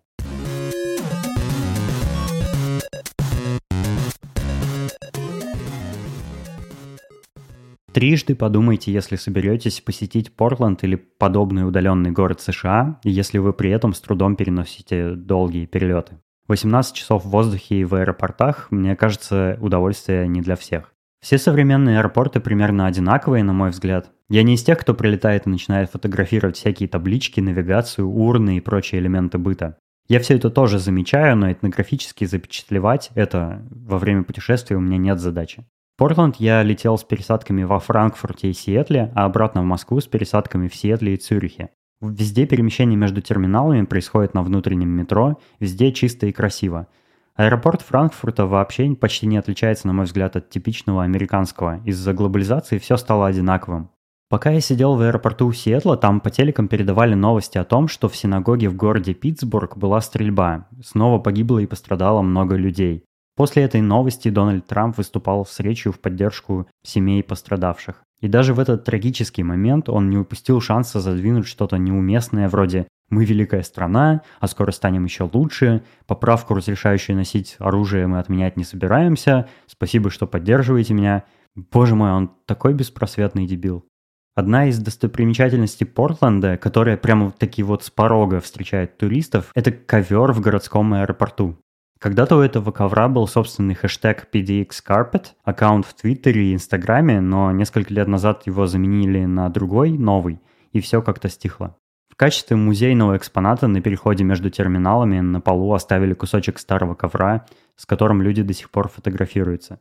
Трижды 7.93 8.35
подумайте, 8.35 8.91
если 8.91 9.15
соберетесь 9.15 9.79
посетить 9.79 10.35
Портленд 10.35 10.83
или 10.83 10.97
подобный 10.97 11.65
удаленный 11.65 12.11
город 12.11 12.41
США, 12.41 12.99
если 13.05 13.37
вы 13.37 13.53
при 13.53 13.69
этом 13.69 13.93
с 13.93 14.01
трудом 14.01 14.35
переносите 14.35 15.11
долгие 15.11 15.65
перелеты. 15.65 16.17
18 16.47 16.95
часов 16.95 17.25
в 17.25 17.29
воздухе 17.29 17.75
и 17.75 17.85
в 17.85 17.95
аэропортах, 17.95 18.67
мне 18.69 18.95
кажется, 18.95 19.57
удовольствие 19.61 20.27
не 20.27 20.41
для 20.41 20.55
всех. 20.55 20.93
Все 21.21 21.39
современные 21.39 21.97
аэропорты 21.97 22.39
примерно 22.39 22.85
одинаковые, 22.85 23.43
на 23.43 23.51
мой 23.51 23.71
взгляд. 23.71 24.11
Я 24.29 24.43
не 24.43 24.53
из 24.53 24.63
тех, 24.63 24.77
кто 24.77 24.93
прилетает 24.93 25.47
и 25.47 25.49
начинает 25.49 25.89
фотографировать 25.89 26.55
всякие 26.55 26.87
таблички, 26.87 27.39
навигацию, 27.39 28.07
урны 28.07 28.57
и 28.57 28.61
прочие 28.61 29.01
элементы 29.01 29.39
быта. 29.39 29.77
Я 30.07 30.19
все 30.19 30.35
это 30.35 30.51
тоже 30.51 30.77
замечаю, 30.77 31.35
но 31.35 31.51
этнографически 31.51 32.25
запечатлевать 32.25 33.09
это 33.15 33.65
во 33.71 33.97
время 33.97 34.23
путешествия 34.23 34.75
у 34.75 34.81
меня 34.81 34.97
нет 34.97 35.19
задачи. 35.19 35.65
В 35.95 35.97
Портленд 35.97 36.35
я 36.35 36.61
летел 36.61 36.97
с 36.97 37.03
пересадками 37.03 37.63
во 37.63 37.79
Франкфурте 37.79 38.49
и 38.49 38.53
Сиэтле, 38.53 39.11
а 39.15 39.25
обратно 39.25 39.61
в 39.61 39.65
Москву 39.65 39.99
с 40.01 40.05
пересадками 40.05 40.67
в 40.67 40.75
Сиэтле 40.75 41.15
и 41.15 41.17
Цюрихе. 41.17 41.69
Везде 42.01 42.45
перемещение 42.45 42.97
между 42.97 43.21
терминалами 43.21 43.85
происходит 43.85 44.33
на 44.33 44.43
внутреннем 44.43 44.89
метро, 44.89 45.39
везде 45.59 45.91
чисто 45.91 46.27
и 46.27 46.31
красиво. 46.31 46.87
Аэропорт 47.35 47.81
Франкфурта 47.81 48.45
вообще 48.45 48.95
почти 48.95 49.27
не 49.27 49.37
отличается, 49.37 49.87
на 49.87 49.93
мой 49.93 50.05
взгляд, 50.05 50.35
от 50.35 50.49
типичного 50.49 51.03
американского. 51.03 51.81
Из-за 51.83 52.13
глобализации 52.13 52.77
все 52.77 52.97
стало 52.97 53.27
одинаковым. 53.27 53.89
Пока 54.29 54.51
я 54.51 54.59
сидел 54.59 54.95
в 54.95 55.01
аэропорту 55.01 55.51
Сиэтла, 55.51 55.97
там 55.97 56.19
по 56.19 56.31
телекам 56.31 56.67
передавали 56.67 57.13
новости 57.13 57.57
о 57.57 57.63
том, 57.63 57.87
что 57.87 58.09
в 58.09 58.15
синагоге 58.15 58.69
в 58.69 58.75
городе 58.75 59.13
Питтсбург 59.13 59.77
была 59.77 60.01
стрельба. 60.01 60.67
Снова 60.83 61.19
погибло 61.19 61.59
и 61.59 61.67
пострадало 61.67 62.21
много 62.21 62.55
людей. 62.55 63.03
После 63.35 63.63
этой 63.63 63.81
новости 63.81 64.29
Дональд 64.29 64.65
Трамп 64.65 64.97
выступал 64.97 65.45
с 65.45 65.59
речью 65.59 65.91
в 65.91 65.99
поддержку 65.99 66.67
семей 66.83 67.21
пострадавших. 67.21 68.04
И 68.21 68.27
даже 68.27 68.53
в 68.53 68.59
этот 68.59 68.85
трагический 68.85 69.43
момент 69.43 69.89
он 69.89 70.09
не 70.09 70.17
упустил 70.17 70.61
шанса 70.61 70.99
задвинуть 70.99 71.47
что-то 71.47 71.77
неуместное 71.77 72.49
вроде 72.49 72.87
мы 73.09 73.23
великая 73.25 73.61
страна, 73.61 74.23
а 74.39 74.47
скоро 74.47 74.71
станем 74.71 75.05
еще 75.05 75.29
лучше. 75.31 75.83
Поправку, 76.07 76.55
разрешающую 76.55 77.15
носить 77.15 77.55
оружие, 77.59 78.07
мы 78.07 78.19
отменять 78.19 78.57
не 78.57 78.63
собираемся. 78.63 79.47
Спасибо, 79.67 80.09
что 80.09 80.25
поддерживаете 80.25 80.93
меня. 80.93 81.23
Боже 81.55 81.95
мой, 81.95 82.11
он 82.11 82.31
такой 82.45 82.73
беспросветный 82.73 83.45
дебил. 83.45 83.85
Одна 84.33 84.67
из 84.67 84.79
достопримечательностей 84.79 85.85
Портленда, 85.85 86.57
которая 86.57 86.97
прямо 86.97 87.27
вот 87.27 87.37
такие 87.37 87.63
вот 87.63 87.83
с 87.83 87.89
порога 87.89 88.41
встречает 88.41 88.97
туристов, 88.97 89.51
это 89.55 89.71
ковер 89.71 90.33
в 90.33 90.41
городском 90.41 90.93
аэропорту. 90.93 91.57
Когда-то 92.05 92.35
у 92.35 92.41
этого 92.41 92.69
ковра 92.69 93.07
был 93.07 93.27
собственный 93.27 93.73
хэштег 93.73 94.27
PDXCarpet, 94.31 95.29
аккаунт 95.43 95.87
в 95.87 95.95
Твиттере 95.95 96.51
и 96.51 96.53
Инстаграме, 96.53 97.19
но 97.19 97.51
несколько 97.51 97.91
лет 97.91 98.07
назад 98.07 98.43
его 98.45 98.67
заменили 98.67 99.25
на 99.25 99.49
другой, 99.49 99.97
новый, 99.97 100.39
и 100.71 100.81
все 100.81 101.01
как-то 101.01 101.29
стихло. 101.29 101.75
В 102.07 102.15
качестве 102.15 102.57
музейного 102.57 103.17
экспоната 103.17 103.67
на 103.67 103.81
переходе 103.81 104.23
между 104.23 104.51
терминалами 104.51 105.19
на 105.19 105.41
полу 105.41 105.73
оставили 105.73 106.13
кусочек 106.13 106.59
старого 106.59 106.93
ковра, 106.93 107.47
с 107.75 107.87
которым 107.87 108.21
люди 108.21 108.43
до 108.43 108.53
сих 108.53 108.69
пор 108.69 108.87
фотографируются. 108.87 109.79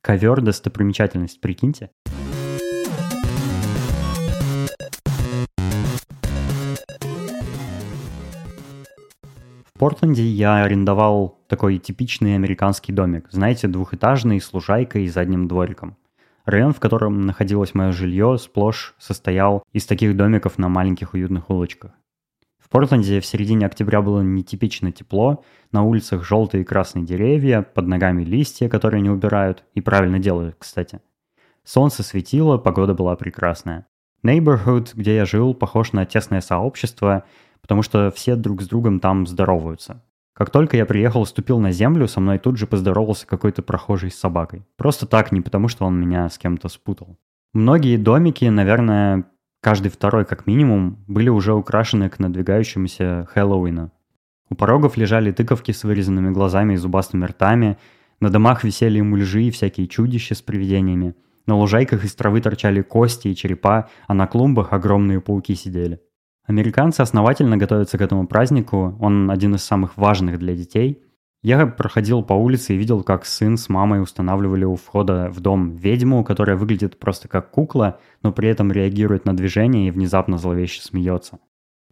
Ковер– 0.00 0.40
достопримечательность, 0.42 1.40
прикиньте. 1.40 1.90
В 9.64 9.76
Портленде 9.76 10.22
я 10.22 10.62
арендовал 10.62 11.43
такой 11.54 11.78
типичный 11.78 12.34
американский 12.34 12.92
домик. 12.92 13.28
Знаете, 13.30 13.68
двухэтажный, 13.68 14.40
с 14.40 14.52
лужайкой 14.52 15.04
и 15.04 15.08
задним 15.08 15.46
двориком. 15.46 15.96
Район, 16.44 16.72
в 16.72 16.80
котором 16.80 17.20
находилось 17.20 17.74
мое 17.74 17.92
жилье, 17.92 18.38
сплошь 18.38 18.96
состоял 18.98 19.62
из 19.72 19.86
таких 19.86 20.16
домиков 20.16 20.58
на 20.58 20.68
маленьких 20.68 21.14
уютных 21.14 21.50
улочках. 21.50 21.92
В 22.58 22.68
Портленде 22.68 23.20
в 23.20 23.26
середине 23.26 23.66
октября 23.66 24.02
было 24.02 24.20
нетипично 24.20 24.90
тепло, 24.90 25.44
на 25.70 25.84
улицах 25.84 26.24
желтые 26.24 26.62
и 26.62 26.64
красные 26.64 27.04
деревья, 27.04 27.62
под 27.62 27.86
ногами 27.86 28.24
листья, 28.24 28.68
которые 28.68 29.00
не 29.00 29.10
убирают, 29.10 29.62
и 29.74 29.80
правильно 29.80 30.18
делают, 30.18 30.56
кстати. 30.58 31.00
Солнце 31.62 32.02
светило, 32.02 32.58
погода 32.58 32.94
была 32.94 33.14
прекрасная. 33.14 33.86
Neighborhood, 34.24 34.88
где 34.94 35.14
я 35.14 35.24
жил, 35.24 35.54
похож 35.54 35.92
на 35.92 36.04
тесное 36.04 36.40
сообщество, 36.40 37.22
потому 37.60 37.82
что 37.82 38.10
все 38.10 38.34
друг 38.34 38.60
с 38.60 38.66
другом 38.66 38.98
там 38.98 39.24
здороваются. 39.24 40.02
Как 40.34 40.50
только 40.50 40.76
я 40.76 40.84
приехал, 40.84 41.24
ступил 41.26 41.60
на 41.60 41.70
землю, 41.70 42.08
со 42.08 42.20
мной 42.20 42.38
тут 42.38 42.58
же 42.58 42.66
поздоровался 42.66 43.26
какой-то 43.26 43.62
прохожий 43.62 44.10
с 44.10 44.18
собакой. 44.18 44.66
Просто 44.76 45.06
так, 45.06 45.30
не 45.30 45.40
потому 45.40 45.68
что 45.68 45.84
он 45.84 45.98
меня 45.98 46.28
с 46.28 46.38
кем-то 46.38 46.68
спутал. 46.68 47.16
Многие 47.52 47.96
домики, 47.96 48.44
наверное, 48.46 49.26
каждый 49.60 49.90
второй 49.90 50.24
как 50.24 50.46
минимум, 50.46 51.04
были 51.06 51.28
уже 51.28 51.54
украшены 51.54 52.10
к 52.10 52.18
надвигающемуся 52.18 53.28
Хэллоуину. 53.30 53.92
У 54.50 54.56
порогов 54.56 54.96
лежали 54.96 55.30
тыковки 55.30 55.70
с 55.70 55.84
вырезанными 55.84 56.30
глазами 56.30 56.74
и 56.74 56.78
зубастыми 56.78 57.26
ртами, 57.26 57.78
на 58.18 58.28
домах 58.28 58.64
висели 58.64 59.00
мульжи 59.00 59.44
и 59.44 59.50
всякие 59.50 59.86
чудища 59.86 60.34
с 60.34 60.42
привидениями, 60.42 61.14
на 61.46 61.56
лужайках 61.56 62.04
из 62.04 62.14
травы 62.14 62.40
торчали 62.40 62.80
кости 62.80 63.28
и 63.28 63.36
черепа, 63.36 63.90
а 64.06 64.14
на 64.14 64.26
клумбах 64.26 64.72
огромные 64.72 65.20
пауки 65.20 65.54
сидели. 65.54 66.00
Американцы 66.46 67.00
основательно 67.00 67.56
готовятся 67.56 67.96
к 67.96 68.02
этому 68.02 68.26
празднику, 68.26 68.96
он 69.00 69.30
один 69.30 69.54
из 69.54 69.64
самых 69.64 69.96
важных 69.96 70.38
для 70.38 70.54
детей. 70.54 71.02
Я 71.42 71.66
проходил 71.66 72.22
по 72.22 72.34
улице 72.34 72.74
и 72.74 72.76
видел, 72.78 73.02
как 73.02 73.26
сын 73.26 73.56
с 73.56 73.68
мамой 73.68 74.02
устанавливали 74.02 74.64
у 74.64 74.76
входа 74.76 75.30
в 75.30 75.40
дом 75.40 75.76
ведьму, 75.76 76.24
которая 76.24 76.56
выглядит 76.56 76.98
просто 76.98 77.28
как 77.28 77.50
кукла, 77.50 78.00
но 78.22 78.32
при 78.32 78.48
этом 78.48 78.72
реагирует 78.72 79.26
на 79.26 79.36
движение 79.36 79.88
и 79.88 79.90
внезапно 79.90 80.38
зловеще 80.38 80.80
смеется. 80.80 81.38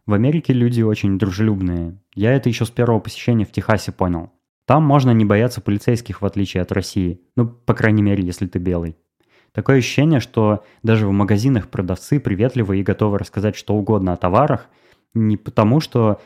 В 0.06 0.14
Америке 0.14 0.52
люди 0.52 0.82
очень 0.82 1.18
дружелюбные. 1.18 1.98
Я 2.14 2.32
это 2.32 2.48
еще 2.48 2.64
с 2.64 2.70
первого 2.70 2.98
посещения 2.98 3.44
в 3.44 3.52
Техасе 3.52 3.92
понял. 3.92 4.30
Там 4.66 4.84
можно 4.84 5.10
не 5.10 5.24
бояться 5.24 5.60
полицейских, 5.60 6.22
в 6.22 6.26
отличие 6.26 6.62
от 6.62 6.72
России. 6.72 7.20
Ну, 7.36 7.46
по 7.46 7.74
крайней 7.74 8.02
мере, 8.02 8.24
если 8.24 8.46
ты 8.46 8.58
белый. 8.58 8.96
Такое 9.54 9.78
ощущение, 9.78 10.20
что 10.20 10.64
даже 10.82 11.06
в 11.06 11.12
магазинах 11.12 11.68
продавцы 11.68 12.18
приветливы 12.20 12.80
и 12.80 12.82
готовы 12.82 13.18
рассказать 13.18 13.54
что 13.54 13.74
угодно 13.74 14.14
о 14.14 14.16
товарах, 14.16 14.66
не 15.14 15.36
потому 15.36 15.80
что 15.80 16.20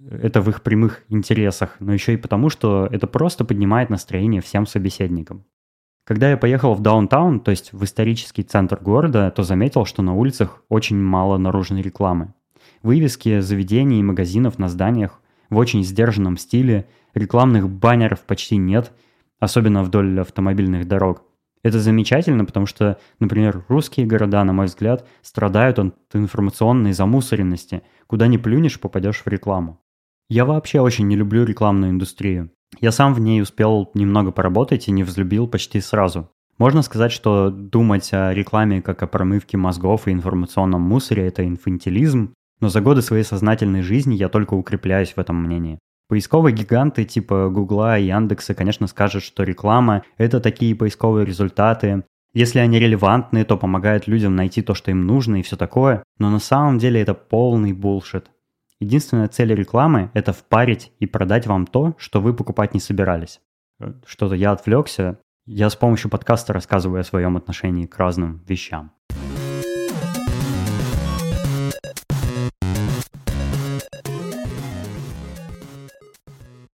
это 0.00 0.40
в 0.40 0.48
их 0.48 0.62
прямых 0.62 1.02
интересах, 1.08 1.76
но 1.78 1.92
еще 1.92 2.14
и 2.14 2.16
потому, 2.16 2.48
что 2.48 2.88
это 2.90 3.06
просто 3.06 3.44
поднимает 3.44 3.88
настроение 3.88 4.40
всем 4.40 4.66
собеседникам. 4.66 5.44
Когда 6.04 6.28
я 6.28 6.36
поехал 6.36 6.74
в 6.74 6.80
даунтаун, 6.80 7.38
то 7.38 7.52
есть 7.52 7.72
в 7.72 7.84
исторический 7.84 8.42
центр 8.42 8.80
города, 8.82 9.30
то 9.30 9.44
заметил, 9.44 9.84
что 9.84 10.02
на 10.02 10.14
улицах 10.14 10.64
очень 10.68 11.00
мало 11.00 11.38
наружной 11.38 11.82
рекламы. 11.82 12.34
Вывески 12.82 13.38
заведений 13.38 14.00
и 14.00 14.02
магазинов 14.02 14.58
на 14.58 14.68
зданиях 14.68 15.20
в 15.50 15.56
очень 15.56 15.84
сдержанном 15.84 16.36
стиле, 16.36 16.88
рекламных 17.14 17.68
баннеров 17.68 18.22
почти 18.22 18.56
нет, 18.56 18.90
особенно 19.38 19.84
вдоль 19.84 20.18
автомобильных 20.18 20.88
дорог– 20.88 21.22
это 21.62 21.78
замечательно, 21.78 22.44
потому 22.44 22.66
что, 22.66 22.98
например, 23.20 23.64
русские 23.68 24.06
города, 24.06 24.42
на 24.44 24.52
мой 24.52 24.66
взгляд, 24.66 25.06
страдают 25.22 25.78
от 25.78 25.94
информационной 26.12 26.92
замусоренности. 26.92 27.82
Куда 28.06 28.26
ни 28.26 28.36
плюнешь, 28.36 28.80
попадешь 28.80 29.22
в 29.24 29.28
рекламу. 29.28 29.80
Я 30.28 30.44
вообще 30.44 30.80
очень 30.80 31.06
не 31.08 31.16
люблю 31.16 31.44
рекламную 31.44 31.90
индустрию. 31.90 32.50
Я 32.80 32.90
сам 32.90 33.14
в 33.14 33.20
ней 33.20 33.42
успел 33.42 33.90
немного 33.94 34.32
поработать 34.32 34.88
и 34.88 34.92
не 34.92 35.04
взлюбил 35.04 35.46
почти 35.46 35.80
сразу. 35.80 36.30
Можно 36.58 36.82
сказать, 36.82 37.12
что 37.12 37.50
думать 37.50 38.12
о 38.12 38.32
рекламе 38.32 38.82
как 38.82 39.02
о 39.02 39.06
промывке 39.06 39.56
мозгов 39.56 40.08
и 40.08 40.12
информационном 40.12 40.80
мусоре– 40.80 41.26
это 41.28 41.46
инфантилизм, 41.46 42.34
но 42.60 42.68
за 42.68 42.80
годы 42.80 43.02
своей 43.02 43.24
сознательной 43.24 43.82
жизни 43.82 44.14
я 44.14 44.28
только 44.28 44.54
укрепляюсь 44.54 45.12
в 45.12 45.18
этом 45.18 45.42
мнении. 45.42 45.78
Поисковые 46.12 46.54
гиганты 46.54 47.06
типа 47.06 47.48
Гугла 47.48 47.98
и 47.98 48.04
Яндекса, 48.04 48.54
конечно, 48.54 48.86
скажут, 48.86 49.22
что 49.22 49.44
реклама– 49.44 50.02
это 50.18 50.40
такие 50.40 50.76
поисковые 50.76 51.24
результаты. 51.24 52.04
Если 52.34 52.58
они 52.58 52.78
релевантны, 52.78 53.46
то 53.46 53.56
помогают 53.56 54.06
людям 54.08 54.36
найти 54.36 54.60
то, 54.60 54.74
что 54.74 54.90
им 54.90 55.06
нужно 55.06 55.36
и 55.36 55.42
все 55.42 55.56
такое. 55.56 56.02
Но 56.18 56.28
на 56.28 56.38
самом 56.38 56.76
деле 56.76 57.00
это 57.00 57.14
полный 57.14 57.72
булшит. 57.72 58.30
Единственная 58.78 59.28
цель 59.28 59.54
рекламы– 59.54 60.10
это 60.12 60.34
впарить 60.34 60.92
и 60.98 61.06
продать 61.06 61.46
вам 61.46 61.66
то, 61.66 61.94
что 61.96 62.20
вы 62.20 62.34
покупать 62.34 62.74
не 62.74 62.80
собирались. 62.80 63.40
Что-то 64.04 64.34
я 64.34 64.52
отвлекся. 64.52 65.18
Я 65.46 65.70
с 65.70 65.76
помощью 65.76 66.10
подкаста 66.10 66.52
рассказываю 66.52 67.00
о 67.00 67.04
своем 67.04 67.38
отношении 67.38 67.86
к 67.86 67.96
разным 67.96 68.44
вещам. 68.46 68.92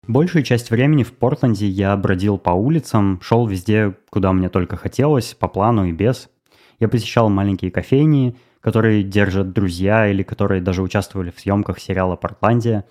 Большую 0.09 0.45
часть 0.45 0.71
времени 0.71 1.03
в 1.03 1.13
Портленде 1.13 1.67
я 1.67 1.97
бродил 1.97 2.39
по 2.39 2.51
улицам, 2.51 3.21
шел 3.21 3.47
везде, 3.47 3.97
куда 4.09 4.33
мне 4.33 4.49
только 4.49 4.77
хотелось, 4.77 5.35
по 5.35 5.49
плану 5.49 5.85
и 5.87 5.93
без. 5.93 6.31
Я 6.79 6.89
посещал 6.89 7.29
маленькие 7.29 7.73
кофейни, 7.73 8.37
которые 8.61 9.03
держат 9.03 9.53
друзья 9.53 10.07
или 10.07 10.23
которые 10.23 10.61
даже 10.61 10.83
участвовали 10.83 11.31
в 11.31 11.41
съемках 11.41 11.81
сериала 11.81 12.15
«Портландия», 12.15 12.85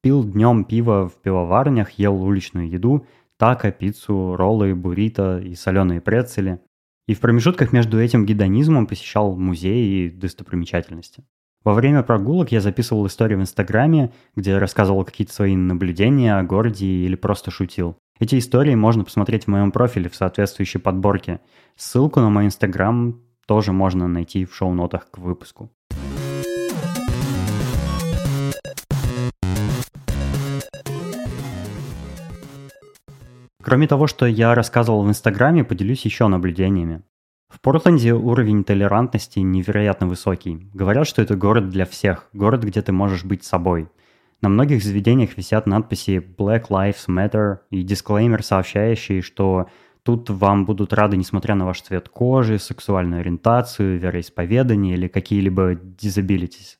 пил 0.00 0.22
днем 0.22 0.64
пиво 0.64 1.08
в 1.08 1.20
пивоварнях, 1.20 1.90
ел 1.92 2.22
уличную 2.22 2.70
еду, 2.70 3.04
тако, 3.36 3.72
пиццу, 3.72 4.36
роллы, 4.36 4.74
буррито 4.74 5.40
и 5.40 5.56
соленые 5.56 6.00
прецели. 6.00 6.60
И 7.08 7.14
в 7.14 7.20
промежутках 7.20 7.72
между 7.72 8.00
этим 8.00 8.24
гедонизмом 8.24 8.86
посещал 8.86 9.34
музеи 9.34 10.04
и 10.04 10.10
достопримечательности. 10.10 11.24
Во 11.62 11.74
время 11.74 12.02
прогулок 12.02 12.52
я 12.52 12.62
записывал 12.62 13.06
истории 13.06 13.34
в 13.34 13.42
Инстаграме, 13.42 14.12
где 14.34 14.56
рассказывал 14.56 15.04
какие-то 15.04 15.34
свои 15.34 15.54
наблюдения 15.54 16.38
о 16.38 16.42
городе 16.42 16.86
или 16.86 17.16
просто 17.16 17.50
шутил. 17.50 17.98
Эти 18.18 18.38
истории 18.38 18.74
можно 18.74 19.04
посмотреть 19.04 19.44
в 19.44 19.48
моем 19.48 19.70
профиле 19.70 20.08
в 20.08 20.16
соответствующей 20.16 20.78
подборке. 20.78 21.40
Ссылку 21.76 22.20
на 22.20 22.30
мой 22.30 22.46
инстаграм 22.46 23.20
тоже 23.46 23.72
можно 23.72 24.08
найти 24.08 24.46
в 24.46 24.54
шоу-нотах 24.54 25.10
к 25.10 25.18
выпуску. 25.18 25.70
Кроме 33.62 33.86
того, 33.86 34.06
что 34.06 34.24
я 34.24 34.54
рассказывал 34.54 35.02
в 35.02 35.08
Инстаграме, 35.10 35.64
поделюсь 35.64 36.06
еще 36.06 36.26
наблюдениями. 36.28 37.02
В 37.50 37.60
Портленде 37.60 38.14
уровень 38.14 38.62
толерантности 38.62 39.40
невероятно 39.40 40.06
высокий. 40.06 40.70
Говорят, 40.72 41.08
что 41.08 41.20
это 41.20 41.34
город 41.34 41.68
для 41.68 41.84
всех, 41.84 42.28
город, 42.32 42.62
где 42.62 42.80
ты 42.80 42.92
можешь 42.92 43.24
быть 43.24 43.42
собой. 43.42 43.88
На 44.40 44.48
многих 44.48 44.84
заведениях 44.84 45.36
висят 45.36 45.66
надписи 45.66 46.24
Black 46.38 46.68
Lives 46.68 47.08
Matter 47.08 47.58
и 47.70 47.82
дисклеймер, 47.82 48.44
сообщающий, 48.44 49.20
что 49.20 49.66
тут 50.04 50.30
вам 50.30 50.64
будут 50.64 50.92
рады, 50.92 51.16
несмотря 51.16 51.56
на 51.56 51.66
ваш 51.66 51.82
цвет 51.82 52.08
кожи, 52.08 52.60
сексуальную 52.60 53.20
ориентацию, 53.20 53.98
вероисповедание 53.98 54.94
или 54.94 55.08
какие-либо 55.08 55.74
disabilities. 55.74 56.76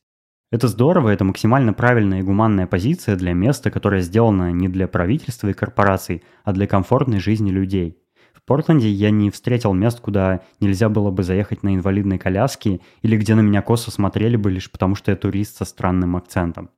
Это 0.51 0.69
здорово, 0.69 1.09
это 1.09 1.25
максимально 1.25 1.73
правильная 1.73 2.19
и 2.19 2.23
гуманная 2.23 2.65
позиция 2.65 3.17
для 3.17 3.33
места, 3.33 3.71
которое 3.71 4.01
сделано 4.01 4.51
не 4.51 4.69
для 4.69 4.87
правительства 4.87 5.49
и 5.49 5.53
корпораций, 5.53 6.23
а 6.45 6.53
для 6.53 6.65
комфортной 6.65 7.19
жизни 7.19 7.51
людей. 7.51 8.00
В 8.43 8.47
Портленде 8.47 8.89
я 8.89 9.11
не 9.11 9.29
встретил 9.29 9.73
мест, 9.73 9.99
куда 9.99 10.41
нельзя 10.59 10.89
было 10.89 11.11
бы 11.11 11.23
заехать 11.23 11.63
на 11.63 11.75
инвалидной 11.75 12.17
коляске 12.17 12.81
или 13.01 13.15
где 13.15 13.35
на 13.35 13.41
меня 13.41 13.61
косо 13.61 13.91
смотрели 13.91 14.35
бы 14.35 14.49
лишь 14.49 14.71
потому, 14.71 14.95
что 14.95 15.11
я 15.11 15.17
турист 15.17 15.57
со 15.57 15.65
странным 15.65 16.15
акцентом. 16.15 16.71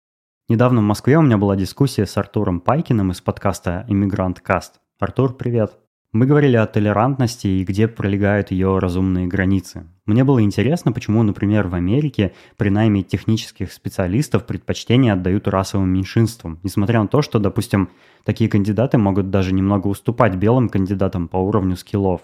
Недавно 0.50 0.82
в 0.82 0.84
Москве 0.84 1.18
у 1.18 1.22
меня 1.22 1.38
была 1.38 1.56
дискуссия 1.56 2.06
с 2.06 2.18
Артуром 2.18 2.60
Пайкиным 2.60 3.12
из 3.12 3.22
подкаста 3.22 3.86
«Иммигрант 3.88 4.42
Каст». 4.42 4.82
Артур, 5.00 5.36
привет! 5.36 5.83
Мы 6.14 6.28
говорили 6.28 6.56
о 6.58 6.68
толерантности 6.68 7.48
и 7.48 7.64
где 7.64 7.88
пролегают 7.88 8.52
ее 8.52 8.78
разумные 8.78 9.26
границы. 9.26 9.88
Мне 10.06 10.24
было 10.24 10.44
интересно, 10.44 10.92
почему, 10.92 11.24
например, 11.24 11.68
в 11.68 11.74
Америке 11.74 12.34
при 12.56 12.70
найме 12.70 13.02
технических 13.02 13.74
специалистов 13.74 14.46
предпочтение 14.46 15.14
отдают 15.14 15.48
расовым 15.48 15.90
меньшинствам, 15.90 16.60
несмотря 16.62 17.02
на 17.02 17.08
то, 17.08 17.24
что, 17.24 17.40
допустим, 17.40 17.90
такие 18.26 18.48
кандидаты 18.48 19.00
могут 19.00 19.32
даже 19.32 19.56
немного 19.56 19.88
уступать 19.88 20.36
белым 20.36 20.70
кандидатам 20.70 21.28
по 21.28 21.38
уровню 21.38 21.76
скиллов. 21.76 22.22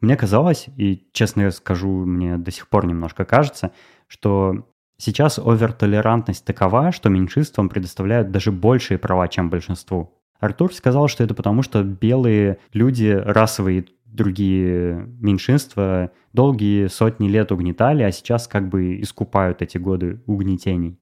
Мне 0.00 0.16
казалось, 0.16 0.66
и 0.76 1.08
честно 1.12 1.50
скажу, 1.50 1.88
мне 1.88 2.36
до 2.36 2.52
сих 2.52 2.68
пор 2.68 2.86
немножко 2.86 3.24
кажется, 3.24 3.72
что 4.06 4.68
сейчас 4.98 5.40
овертолерантность 5.40 6.44
такова, 6.44 6.92
что 6.92 7.08
меньшинствам 7.08 7.68
предоставляют 7.68 8.30
даже 8.30 8.52
большие 8.52 8.98
права, 8.98 9.26
чем 9.26 9.50
большинству. 9.50 10.21
Артур 10.42 10.74
сказал, 10.74 11.06
что 11.06 11.22
это 11.22 11.34
потому, 11.34 11.62
что 11.62 11.84
белые 11.84 12.58
люди, 12.72 13.06
расовые 13.06 13.84
другие 14.04 15.06
меньшинства, 15.20 16.10
долгие 16.32 16.88
сотни 16.88 17.28
лет 17.28 17.52
угнетали, 17.52 18.02
а 18.02 18.10
сейчас 18.10 18.48
как 18.48 18.68
бы 18.68 19.00
искупают 19.00 19.62
эти 19.62 19.78
годы 19.78 20.20
угнетений. 20.26 20.98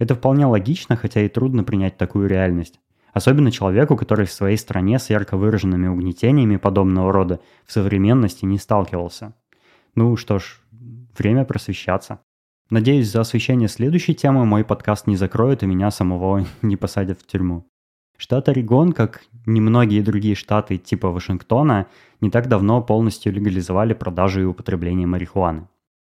Это 0.00 0.16
вполне 0.16 0.44
логично, 0.44 0.96
хотя 0.96 1.20
и 1.20 1.28
трудно 1.28 1.62
принять 1.62 1.98
такую 1.98 2.28
реальность. 2.28 2.80
Особенно 3.12 3.52
человеку, 3.52 3.96
который 3.96 4.26
в 4.26 4.32
своей 4.32 4.56
стране 4.56 4.98
с 4.98 5.08
ярко 5.08 5.36
выраженными 5.36 5.86
угнетениями 5.86 6.56
подобного 6.56 7.12
рода 7.12 7.38
в 7.66 7.72
современности 7.72 8.44
не 8.44 8.58
сталкивался. 8.58 9.36
Ну 9.94 10.16
что 10.16 10.40
ж, 10.40 10.60
время 11.16 11.44
просвещаться. 11.44 12.22
Надеюсь, 12.70 13.08
за 13.08 13.20
освещение 13.20 13.68
следующей 13.68 14.16
темы 14.16 14.44
мой 14.46 14.64
подкаст 14.64 15.06
не 15.06 15.14
закроют 15.14 15.62
и 15.62 15.66
меня 15.66 15.92
самого 15.92 16.44
не 16.62 16.74
посадят 16.74 17.20
в 17.20 17.26
тюрьму. 17.28 17.69
Штат 18.20 18.50
Орегон, 18.50 18.92
как 18.92 19.22
немногие 19.46 20.02
другие 20.02 20.34
штаты 20.34 20.76
типа 20.76 21.08
Вашингтона, 21.08 21.86
не 22.20 22.28
так 22.30 22.48
давно 22.48 22.82
полностью 22.82 23.32
легализовали 23.32 23.94
продажу 23.94 24.42
и 24.42 24.44
употребление 24.44 25.06
марихуаны. 25.06 25.68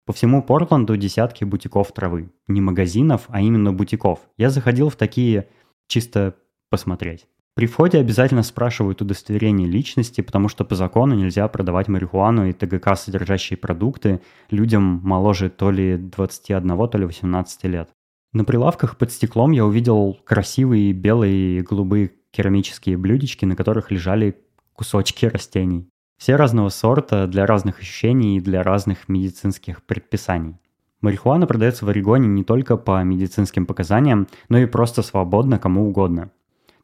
По 0.05 0.13
всему 0.13 0.41
Портленду 0.41 0.95
десятки 0.95 1.43
бутиков 1.43 1.91
травы. 1.91 2.31
Не 2.47 2.61
магазинов, 2.61 3.25
а 3.27 3.41
именно 3.41 3.73
бутиков. 3.73 4.21
Я 4.37 4.49
заходил 4.49 4.89
в 4.89 4.95
такие 4.95 5.49
чисто 5.89 6.35
посмотреть. 6.69 7.27
При 7.55 7.65
входе 7.65 7.97
обязательно 7.97 8.43
спрашивают 8.43 9.01
удостоверение 9.01 9.67
личности, 9.67 10.21
потому 10.21 10.47
что 10.47 10.63
по 10.63 10.75
закону 10.75 11.13
нельзя 11.13 11.45
продавать 11.49 11.89
марихуану 11.89 12.47
и 12.47 12.53
ТГК 12.53 12.95
содержащие 12.95 13.57
продукты 13.57 14.21
людям 14.49 15.01
моложе 15.03 15.49
то 15.49 15.71
ли 15.71 15.97
21, 15.97 16.87
то 16.87 16.97
ли 16.97 17.05
18 17.05 17.63
лет. 17.65 17.89
На 18.33 18.43
прилавках 18.43 18.97
под 18.97 19.11
стеклом 19.11 19.51
я 19.51 19.65
увидел 19.65 20.19
красивые 20.25 20.91
белые 20.91 21.59
и 21.59 21.61
голубые 21.61 22.11
керамические 22.31 22.97
блюдечки, 22.97 23.45
на 23.45 23.55
которых 23.55 23.89
лежали 23.89 24.37
кусочки 24.73 25.25
растений. 25.25 25.87
Все 26.17 26.35
разного 26.35 26.69
сорта, 26.69 27.27
для 27.27 27.45
разных 27.45 27.79
ощущений 27.79 28.37
и 28.37 28.41
для 28.41 28.63
разных 28.63 29.07
медицинских 29.07 29.83
предписаний. 29.83 30.55
Марихуана 31.01 31.45
продается 31.45 31.85
в 31.85 31.89
Орегоне 31.89 32.27
не 32.27 32.43
только 32.43 32.75
по 32.75 33.03
медицинским 33.03 33.65
показаниям, 33.65 34.27
но 34.49 34.57
и 34.57 34.65
просто 34.65 35.03
свободно 35.03 35.59
кому 35.59 35.87
угодно. 35.87 36.31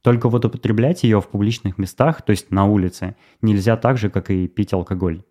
Только 0.02 0.30
вот 0.30 0.46
употреблять 0.46 1.04
ее 1.04 1.20
в 1.20 1.28
публичных 1.28 1.78
местах, 1.78 2.22
то 2.22 2.32
есть 2.32 2.52
на 2.52 2.66
улице, 2.66 3.16
нельзя 3.42 3.76
так 3.76 3.98
же, 3.98 4.10
как 4.10 4.30
и 4.30 4.48
пить 4.48 4.74
алкоголь 4.74 5.24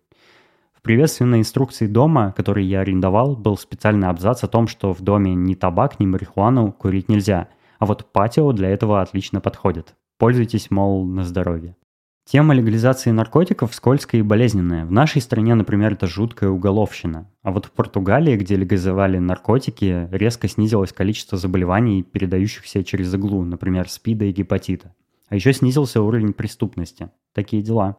приветственной 0.83 1.39
инструкции 1.39 1.87
дома, 1.87 2.33
который 2.37 2.65
я 2.65 2.81
арендовал, 2.81 3.35
был 3.35 3.57
специальный 3.57 4.09
абзац 4.09 4.43
о 4.43 4.47
том, 4.47 4.67
что 4.67 4.93
в 4.93 5.01
доме 5.01 5.33
ни 5.33 5.55
табак, 5.55 5.99
ни 5.99 6.05
марихуану 6.05 6.71
курить 6.71 7.09
нельзя, 7.09 7.47
а 7.79 7.85
вот 7.85 8.11
патио 8.11 8.51
для 8.51 8.69
этого 8.69 9.01
отлично 9.01 9.41
подходит. 9.41 9.95
Пользуйтесь, 10.19 10.69
мол, 10.69 11.05
на 11.05 11.23
здоровье. 11.23 11.75
Тема 12.25 12.53
легализации 12.53 13.11
наркотиков 13.11 13.75
скользкая 13.75 14.21
и 14.21 14.23
болезненная. 14.23 14.85
В 14.85 14.91
нашей 14.91 15.21
стране, 15.21 15.55
например, 15.55 15.93
это 15.93 16.07
жуткая 16.07 16.49
уголовщина. 16.51 17.29
А 17.41 17.51
вот 17.51 17.65
в 17.65 17.71
Португалии, 17.71 18.37
где 18.37 18.55
легализовали 18.55 19.17
наркотики, 19.17 20.07
резко 20.09 20.47
снизилось 20.47 20.93
количество 20.93 21.37
заболеваний, 21.37 22.01
передающихся 22.01 22.83
через 22.85 23.13
иглу, 23.13 23.43
например, 23.43 23.89
СПИДа 23.89 24.25
и 24.25 24.31
гепатита. 24.31 24.95
А 25.27 25.35
еще 25.35 25.51
снизился 25.51 26.01
уровень 26.01 26.31
преступности. 26.31 27.09
Такие 27.33 27.61
дела. 27.61 27.97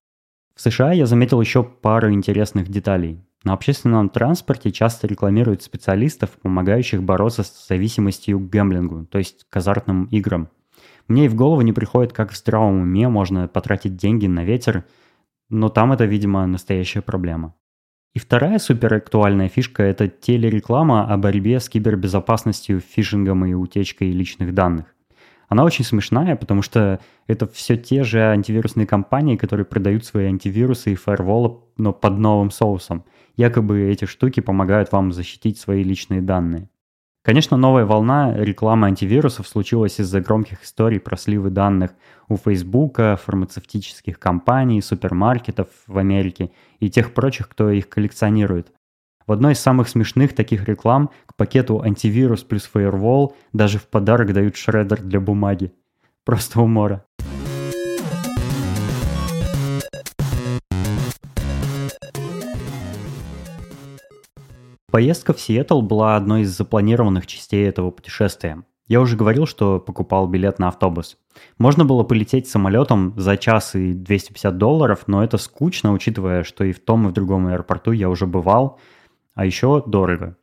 В 0.55 0.61
США 0.61 0.93
я 0.93 1.07
заметил 1.07 1.41
еще 1.41 1.65
пару 1.65 2.13
интересных 2.13 2.69
деталей. 2.69 3.21
На 3.43 3.55
общественном 3.55 4.09
транспорте 4.09 4.71
часто 4.71 5.07
рекламируют 5.07 5.63
специалистов, 5.63 6.31
помогающих 6.41 7.03
бороться 7.03 7.43
с 7.43 7.67
зависимостью 7.69 8.39
к 8.39 8.49
гэмблингу, 8.49 9.07
то 9.07 9.19
есть 9.19 9.47
к 9.51 9.57
азартным 9.57 10.05
играм. 10.07 10.49
Мне 11.09 11.27
и 11.27 11.29
в 11.29 11.35
голову 11.35 11.61
не 11.61 11.73
приходит, 11.73 12.13
как 12.13 12.31
в 12.31 12.37
здравом 12.37 12.81
уме 12.81 13.09
можно 13.09 13.49
потратить 13.49 13.97
деньги 13.97 14.27
на 14.27 14.45
ветер, 14.45 14.85
но 15.51 15.69
там 15.69 15.93
это, 15.93 16.05
видимо, 16.05 16.47
настоящая 16.47 17.03
проблема. 17.03 17.55
И 18.15 18.21
вторая 18.21 18.59
суперактуальная 18.61 19.49
фишка– 19.49 19.83
это 19.85 20.07
телереклама 20.09 21.13
о 21.13 21.17
борьбе 21.17 21.59
с 21.59 21.69
кибербезопасностью, 21.69 22.81
фишингом 22.81 23.45
и 23.45 23.55
утечкой 23.55 24.13
личных 24.13 24.55
данных. 24.55 24.94
Она 25.55 25.63
очень 25.63 25.85
смешная, 25.85 26.35
потому 26.35 26.63
что 26.63 26.99
это 27.29 27.47
все 27.47 27.77
те 27.77 28.03
же 28.03 28.21
антивирусные 28.21 28.89
компании, 28.89 29.37
которые 29.37 29.65
продают 29.65 30.05
свои 30.05 30.27
антивирусы 30.27 30.91
и 30.91 30.97
фаерволы, 30.97 31.61
но 31.77 31.93
под 31.93 32.19
новым 32.19 32.51
соусом. 32.51 33.05
Якобы 33.37 33.83
эти 33.83 34.05
штуки 34.05 34.41
помогают 34.41 34.91
вам 34.91 35.13
защитить 35.13 35.57
свои 35.57 35.85
личные 35.85 36.23
данные. 36.23 36.69
Конечно, 37.23 37.57
новая 37.57 37.85
волна 37.85 38.35
рекламы 38.37 38.89
антивирусов 38.89 39.47
случилась 39.47 40.01
из-за 40.01 40.21
громких 40.21 40.65
историй 40.65 40.99
про 40.99 41.17
сливы 41.17 41.51
данных 41.51 41.93
у 42.29 42.37
Фейсбука, 42.37 43.17
фармацевтических 43.25 44.19
компаний, 44.19 44.83
супермаркетов 44.83 45.69
в 45.87 45.99
Америке 45.99 46.51
и 46.81 46.91
тех 46.91 47.15
прочих, 47.15 47.49
кто 47.49 47.71
их 47.71 47.89
коллекционирует. 47.89 48.73
В 49.27 49.33
одной 49.33 49.55
из 49.55 49.61
самых 49.61 49.89
смешных 49.89 50.35
таких 50.35 50.69
реклам 50.69 51.09
к 51.25 51.35
пакету 51.35 51.81
антивирус 51.81 52.43
плюс 52.43 52.65
фаервол 52.65 53.35
даже 53.55 53.79
в 53.79 53.89
подарок 53.89 54.35
дают 54.35 54.55
шредер 54.57 55.01
для 55.01 55.19
бумаги. 55.19 55.73
Просто 56.25 56.61
умора. 56.61 57.07
Поездка 64.91 65.33
в 65.33 65.41
Сиэтл 65.41 65.81
была 65.81 66.17
одной 66.17 66.43
из 66.43 66.55
запланированных 66.55 67.27
частей 67.27 67.67
этого 67.67 67.91
путешествия. 67.91 68.63
Я 68.87 69.01
уже 69.01 69.17
говорил, 69.17 69.47
что 69.47 69.81
покупал 69.81 70.29
билет 70.29 70.59
на 70.59 70.69
автобус. 70.69 71.17
Можно 71.57 71.87
было 71.87 72.03
полететь 72.03 72.47
самолетом 72.47 73.15
за 73.17 73.39
час 73.39 73.75
и 73.75 73.95
250 73.95 74.59
долларов, 74.59 75.05
но 75.07 75.25
это 75.25 75.39
скучно, 75.39 75.95
учитывая, 75.95 76.45
что 76.45 76.65
и 76.65 76.73
в 76.73 76.81
том, 76.81 77.07
и 77.07 77.11
в 77.11 77.15
другом 77.15 77.47
аэропорту 77.47 77.93
я 77.93 78.11
уже 78.11 78.27
бывал, 78.27 78.79
а 79.35 79.45
еще 79.45 79.83
дорого. 79.87 80.37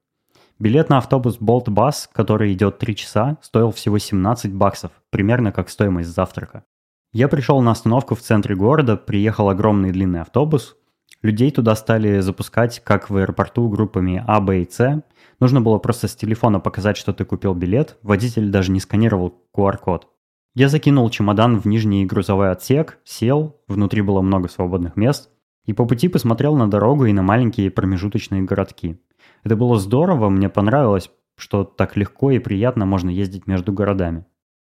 Билет 0.59 0.89
на 0.89 0.99
автобус 0.99 1.39
Bolt 1.39 1.65
Bus, 1.65 2.07
который 2.13 2.53
идет 2.53 2.77
3 2.77 2.95
часа, 2.95 3.37
стоил 3.41 3.71
всего 3.71 3.97
17 3.97 4.53
баксов, 4.53 4.91
примерно 5.09 5.51
как 5.51 5.69
стоимость 5.69 6.09
завтрака. 6.09 6.65
Я 7.13 7.27
пришел 7.27 7.61
на 7.61 7.71
остановку 7.71 8.15
в 8.15 8.21
центре 8.21 8.55
города, 8.55 8.95
приехал 8.95 9.49
огромный 9.49 9.91
длинный 9.91 10.21
автобус. 10.21 10.77
Людей 11.21 11.51
туда 11.51 11.75
стали 11.75 12.19
запускать, 12.19 12.79
как 12.83 13.09
в 13.09 13.17
аэропорту, 13.17 13.67
группами 13.69 14.23
А, 14.27 14.39
Б 14.39 14.61
и 14.61 14.69
С. 14.69 15.03
Нужно 15.39 15.61
было 15.61 15.77
просто 15.77 16.07
с 16.07 16.15
телефона 16.15 16.59
показать, 16.59 16.95
что 16.95 17.11
ты 17.11 17.25
купил 17.25 17.53
билет. 17.53 17.97
Водитель 18.01 18.49
даже 18.49 18.71
не 18.71 18.79
сканировал 18.79 19.43
QR-код. 19.55 20.07
Я 20.53 20.69
закинул 20.69 21.09
чемодан 21.09 21.59
в 21.59 21.65
нижний 21.65 22.05
грузовой 22.05 22.51
отсек, 22.51 22.99
сел, 23.03 23.61
внутри 23.67 24.01
было 24.01 24.21
много 24.21 24.47
свободных 24.47 24.95
мест, 24.95 25.29
и 25.65 25.73
по 25.73 25.85
пути 25.85 26.07
посмотрел 26.07 26.55
на 26.55 26.69
дорогу 26.69 27.05
и 27.05 27.13
на 27.13 27.21
маленькие 27.21 27.71
промежуточные 27.71 28.41
городки. 28.43 28.99
Это 29.43 29.55
было 29.55 29.77
здорово, 29.77 30.29
мне 30.29 30.49
понравилось, 30.49 31.11
что 31.37 31.63
так 31.63 31.97
легко 31.97 32.31
и 32.31 32.39
приятно 32.39 32.85
можно 32.85 33.09
ездить 33.09 33.47
между 33.47 33.73
городами. 33.73 34.25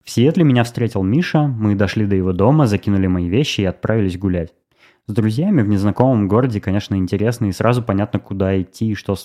В 0.04 0.10
Сиэтле 0.10 0.44
меня 0.44 0.64
встретил 0.64 1.04
Миша, 1.04 1.48
мы 1.48 1.76
дошли 1.76 2.06
до 2.06 2.16
его 2.16 2.34
дома, 2.34 2.68
закинули 2.68 3.08
мои 3.08 3.28
вещи 3.28 3.62
и 3.62 3.66
отправились 3.66 4.18
гулять. 4.18 4.54
С 5.08 5.14
друзьями 5.14 5.62
в 5.62 5.68
незнакомом 5.68 6.28
городе, 6.28 6.62
конечно, 6.62 6.96
интересно 6.96 7.46
и 7.46 7.52
сразу 7.52 7.82
понятно, 7.84 8.20
куда 8.20 8.62
идти 8.62 8.92
и 8.92 8.96
что 8.96 9.16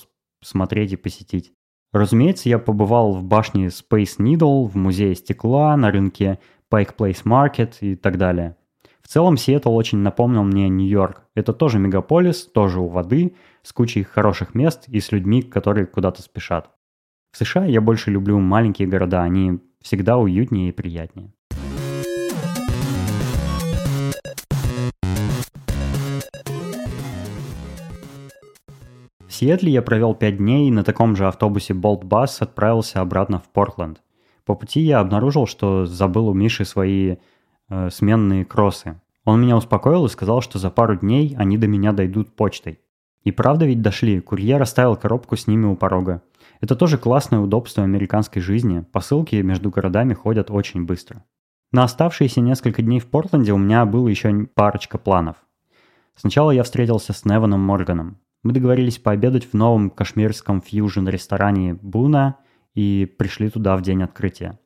смотреть 0.43 0.93
и 0.93 0.97
посетить. 0.97 1.53
Разумеется, 1.93 2.49
я 2.49 2.59
побывал 2.59 3.13
в 3.13 3.23
башне 3.23 3.67
Space 3.67 4.19
Needle, 4.19 4.67
в 4.67 4.77
музее 4.77 5.15
стекла, 5.15 5.77
на 5.77 5.91
рынке 5.91 6.39
Pike 6.73 6.97
Place 6.97 7.23
Market 7.25 7.75
и 7.81 7.95
так 7.95 8.19
далее. 8.19 8.57
В 9.05 9.09
целом 9.09 9.37
Сиэтл 9.37 9.73
очень 9.75 9.99
напомнил 9.99 10.45
мне 10.45 10.69
Нью-Йорк. 10.71 11.25
Это 11.35 11.53
тоже 11.53 11.79
мегаполис, 11.79 12.47
тоже 12.47 12.81
у 12.81 12.89
воды, 12.89 13.37
с 13.63 13.71
кучей 13.73 14.03
хороших 14.03 14.55
мест 14.55 14.89
и 14.89 14.99
с 14.99 15.13
людьми, 15.13 15.43
которые 15.43 15.87
куда-то 15.87 16.23
спешат. 16.23 16.71
В 17.31 17.37
США 17.37 17.67
я 17.67 17.83
больше 17.83 18.11
люблю 18.11 18.39
маленькие 18.39 18.89
города, 18.89 19.23
они 19.23 19.61
всегда 19.83 20.17
уютнее 20.17 20.71
и 20.71 20.73
приятнее. 20.73 21.35
В 29.21 29.33
Сиэтле 29.37 29.71
я 29.71 29.83
провел 29.83 30.15
5 30.15 30.39
дней 30.39 30.69
и 30.69 30.73
на 30.73 30.83
таком 30.83 31.15
же 31.15 31.29
автобусе 31.29 31.75
Bolt 31.75 32.05
Bus 32.05 32.39
отправился 32.41 33.03
обратно 33.03 33.39
в 33.39 33.49
Портленд. 33.51 34.01
По 34.47 34.55
пути 34.55 34.81
я 34.81 35.01
обнаружил, 35.01 35.47
что 35.47 35.85
забыл 35.85 36.29
у 36.29 36.35
Миши 36.35 36.65
свои 36.65 37.17
э, 37.75 37.91
сменные 37.91 38.45
кроссы. 38.45 39.01
Он 39.25 39.41
меня 39.41 39.57
успокоил 39.57 40.07
и 40.07 40.11
сказал, 40.11 40.41
что 40.41 40.59
за 40.59 40.71
пару 40.71 40.97
дней 40.97 41.35
они 41.39 41.59
до 41.59 41.67
меня 41.67 41.93
дойдут 41.93 42.37
почтой. 42.37 42.81
И 43.23 43.33
правда 43.33 43.65
ведь 43.65 43.83
дошли, 43.83 44.21
курьер 44.21 44.61
оставил 44.61 44.97
коробку 44.97 45.37
с 45.37 45.47
ними 45.47 45.67
у 45.67 45.77
порога. 45.77 46.23
Это 46.61 46.77
тоже 46.77 46.99
классное 46.99 47.41
удобство 47.41 47.83
американской 47.83 48.43
жизни, 48.43 48.85
посылки 48.93 49.37
между 49.37 49.71
городами 49.71 50.15
ходят 50.15 50.51
очень 50.51 50.85
быстро. 50.85 51.25
На 51.73 51.85
оставшиеся 51.85 52.41
несколько 52.41 52.83
дней 52.83 53.01
в 53.01 53.07
Портленде 53.07 53.53
у 53.53 53.59
меня 53.59 53.85
было 53.87 54.09
еще 54.09 54.47
парочка 54.55 54.99
планов. 54.99 55.37
Сначала 56.15 56.53
я 56.53 56.63
встретился 56.63 57.13
с 57.13 57.25
Неваном 57.25 57.61
Морганом. 57.61 58.19
Мы 58.45 58.53
договорились 58.53 58.99
пообедать 58.99 59.51
в 59.51 59.55
новом 59.55 59.91
кашмирском 59.91 60.61
фьюжн-ресторане 60.61 61.75
Буна 61.75 62.37
и 62.75 63.13
пришли 63.19 63.49
туда 63.49 63.77
в 63.77 63.83
день 63.83 64.03
открытия. 64.03 64.59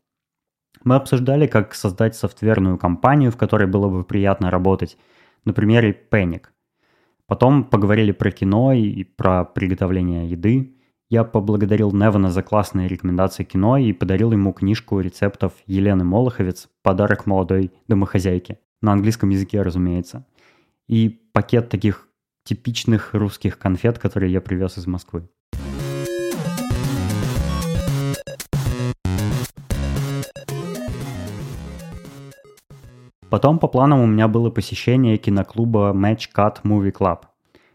Мы 0.85 0.95
обсуждали, 0.95 1.47
как 1.47 1.75
создать 1.75 2.17
софтверную 2.17 2.79
компанию, 2.79 3.31
в 3.31 3.37
которой 3.37 3.67
было 3.67 3.89
бы 3.89 4.05
приятно 4.05 4.51
работать, 4.51 4.97
на 5.45 5.53
примере 5.53 5.99
Panic. 6.11 6.47
Потом 7.27 7.65
поговорили 7.65 8.13
про 8.13 8.31
кино 8.31 8.73
и 8.73 9.05
про 9.05 9.45
приготовление 9.45 10.29
еды. 10.29 10.75
Я 11.11 11.25
поблагодарил 11.25 11.93
Невана 11.93 12.31
за 12.31 12.43
классные 12.43 12.89
рекомендации 12.89 13.45
кино 13.45 13.77
и 13.77 13.93
подарил 13.93 14.33
ему 14.33 14.53
книжку 14.53 15.01
рецептов 15.01 15.53
Елены 15.67 16.05
Молоховец 16.05 16.69
«Подарок 16.83 17.27
молодой 17.27 17.73
домохозяйке». 17.87 18.59
На 18.81 18.93
английском 18.93 19.31
языке, 19.31 19.63
разумеется. 19.63 20.27
И 20.87 21.09
пакет 21.33 21.69
таких 21.69 22.09
типичных 22.45 23.13
русских 23.13 23.59
конфет, 23.59 23.99
которые 23.99 24.33
я 24.33 24.41
привез 24.41 24.79
из 24.79 24.87
Москвы. 24.87 25.29
Потом 33.31 33.59
по 33.59 33.69
планам 33.69 34.01
у 34.01 34.07
меня 34.07 34.27
было 34.27 34.51
посещение 34.51 35.19
киноклуба 35.19 35.93
Match 35.95 36.29
Cut 36.35 36.63
Movie 36.65 36.93
Club. 36.93 37.19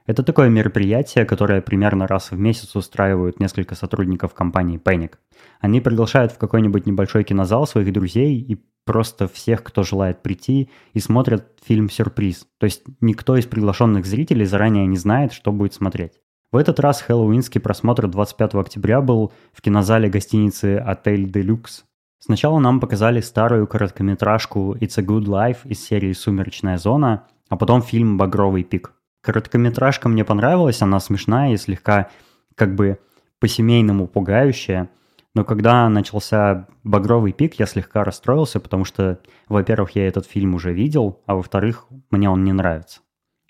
Это 0.05 0.23
такое 0.23 0.49
мероприятие, 0.49 1.25
которое 1.25 1.61
примерно 1.61 2.07
раз 2.07 2.31
в 2.31 2.37
месяц 2.37 2.75
устраивают 2.75 3.39
несколько 3.39 3.75
сотрудников 3.75 4.33
компании 4.33 4.81
Panic. 4.83 5.13
Они 5.61 5.79
приглашают 5.79 6.31
в 6.31 6.37
какой-нибудь 6.37 6.85
небольшой 6.85 7.23
кинозал 7.23 7.67
своих 7.67 7.93
друзей 7.93 8.37
и 8.39 8.61
просто 8.85 9.27
всех, 9.27 9.63
кто 9.63 9.83
желает 9.83 10.21
прийти, 10.21 10.69
и 10.93 10.99
смотрят 10.99 11.47
фильм-сюрприз. 11.63 12.47
То 12.57 12.65
есть 12.65 12.83
никто 12.99 13.37
из 13.37 13.45
приглашенных 13.45 14.05
зрителей 14.05 14.45
заранее 14.45 14.87
не 14.87 14.97
знает, 14.97 15.31
что 15.31 15.51
будет 15.51 15.73
смотреть. 15.73 16.13
В 16.51 16.57
этот 16.57 16.79
раз 16.79 17.01
хэллоуинский 17.01 17.61
просмотр 17.61 18.07
25 18.07 18.55
октября 18.55 19.01
был 19.01 19.31
в 19.53 19.61
кинозале 19.61 20.09
гостиницы 20.09 20.77
«Отель 20.77 21.31
Делюкс». 21.31 21.85
Сначала 22.25 22.59
нам 22.59 22.79
показали 22.79 23.19
старую 23.19 23.67
короткометражку 23.67 24.77
«It's 24.79 24.97
a 24.97 25.03
Good 25.03 25.25
Life» 25.25 25.57
из 25.65 25.83
серии 25.83 26.13
«Сумеречная 26.13 26.77
зона», 26.77 27.27
а 27.49 27.57
потом 27.57 27.81
фильм 27.81 28.17
«Багровый 28.17 28.63
пик». 28.63 28.93
Короткометражка 29.21 30.07
мне 30.07 30.23
понравилась, 30.23 30.81
она 30.81 31.01
смешная 31.01 31.51
и 31.51 31.57
слегка 31.57 32.09
как 32.55 32.75
бы 32.75 32.99
по-семейному 33.39 34.07
пугающая– 34.07 34.89
но 35.35 35.43
когда 35.43 35.89
начался 35.89 36.67
«Багровый 36.83 37.33
пик», 37.33 37.55
я 37.55 37.65
слегка 37.65 38.03
расстроился, 38.03 38.59
потому 38.59 38.85
что, 38.85 39.19
во-первых, 39.47 39.95
я 39.95 40.07
этот 40.07 40.27
фильм 40.27 40.53
уже 40.53 40.71
видел, 40.73 41.21
а 41.25 41.35
во-вторых, 41.35 41.87
мне 42.11 42.29
он 42.29 42.43
не 42.43 42.53
нравится. 42.53 43.01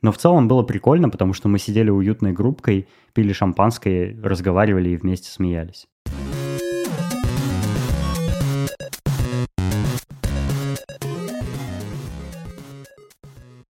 Но 0.02 0.14
в 0.14 0.18
целом 0.18 0.48
было 0.48 0.64
прикольно, 0.64 1.10
потому 1.10 1.34
что 1.34 1.50
мы 1.50 1.60
сидели 1.60 1.90
уютной 1.90 2.32
группкой, 2.32 2.88
пили 3.14 3.34
шампанское, 3.34 4.18
разговаривали 4.24 4.90
и 4.90 4.96
вместе 4.96 5.30
смеялись. 5.30 5.88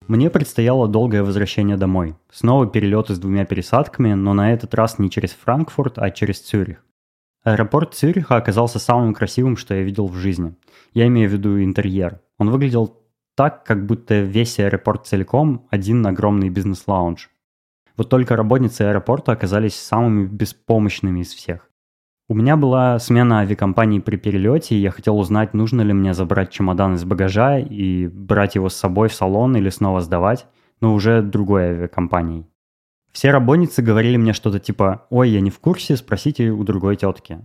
Мне 0.09 0.31
предстояло 0.31 0.87
долгое 0.87 1.21
возвращение 1.21 1.77
домой. 1.77 2.15
Снова 2.31 2.65
перелеты 2.65 3.13
с 3.13 3.19
двумя 3.19 3.45
пересадками, 3.45 4.13
но 4.13 4.33
на 4.33 4.51
этот 4.51 4.73
раз 4.73 4.97
не 4.97 5.07
через 5.11 5.33
Франкфурт, 5.33 5.99
а 5.99 6.09
через 6.09 6.39
Цюрих. 6.39 6.83
Аэропорт 7.43 7.93
Цюриха 7.93 8.35
оказался 8.35 8.79
самым 8.79 9.13
красивым, 9.13 9.55
что 9.55 9.75
я 9.75 9.83
видел 9.83 10.07
в 10.07 10.15
жизни. 10.15 10.55
Я 10.95 11.05
имею 11.05 11.29
в 11.29 11.33
виду 11.33 11.63
интерьер. 11.63 12.21
Он 12.39 12.49
выглядел 12.49 12.97
так, 13.35 13.63
как 13.63 13.85
будто 13.85 14.19
весь 14.21 14.59
аэропорт 14.59 15.05
целиком 15.05 15.67
один 15.69 16.03
огромный 16.07 16.49
бизнес-лаунж. 16.49 17.29
Вот 17.95 18.09
только 18.09 18.35
работницы 18.35 18.81
аэропорта 18.81 19.31
оказались 19.33 19.75
самыми 19.75 20.25
беспомощными 20.25 21.19
из 21.19 21.31
всех. 21.35 21.68
У 22.31 22.35
меня 22.35 22.57
была 22.57 22.99
смена 22.99 23.39
авиакомпании 23.39 23.97
при 23.97 24.15
перелете, 24.15 24.75
и 24.75 24.79
я 24.79 24.91
хотел 24.91 25.17
узнать, 25.17 25.55
нужно 25.55 25.81
ли 25.81 25.93
мне 25.93 26.13
забрать 26.13 26.51
чемодан 26.51 26.93
из 26.93 27.03
багажа 27.03 27.57
и 27.57 28.05
брать 28.05 28.53
его 28.53 28.69
с 28.69 28.75
собой 28.75 29.09
в 29.09 29.15
салон 29.15 29.57
или 29.57 29.69
снова 29.69 29.99
сдавать, 30.01 30.45
но 30.79 30.93
уже 30.93 31.23
другой 31.23 31.63
авиакомпанией. 31.63 32.45
Все 33.11 33.31
работницы 33.31 33.81
говорили 33.81 34.15
мне 34.17 34.33
что-то 34.33 34.59
типа 34.59 35.07
«Ой, 35.09 35.31
я 35.31 35.41
не 35.41 35.49
в 35.49 35.57
курсе, 35.57 35.97
спросите 35.97 36.51
у 36.51 36.63
другой 36.63 36.97
тетки». 36.97 37.39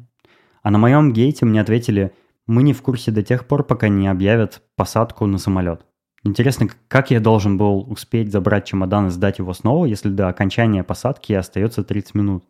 А 0.63 0.71
на 0.71 0.77
моем 0.77 1.15
гейте 1.15 1.47
мне 1.47 1.63
ответили 1.63 2.13
«Мы 2.47 2.63
не 2.63 2.75
в 2.75 2.83
курсе 2.83 3.11
до 3.11 3.23
тех 3.23 3.47
пор, 3.47 3.65
пока 3.65 3.89
не 3.89 4.07
объявят 4.07 4.61
посадку 4.77 5.25
на 5.25 5.39
самолет». 5.39 5.87
Интересно, 6.25 6.69
как 6.89 7.11
я 7.11 7.21
должен 7.21 7.57
был 7.57 7.91
успеть 7.91 8.31
забрать 8.31 8.67
чемодан 8.67 9.07
и 9.07 9.11
сдать 9.11 9.39
его 9.39 9.55
снова, 9.55 9.87
если 9.87 10.11
до 10.11 10.29
окончания 10.29 10.85
посадки 10.85 11.33
остается 11.33 11.85
30 11.85 12.15
минут? 12.15 12.45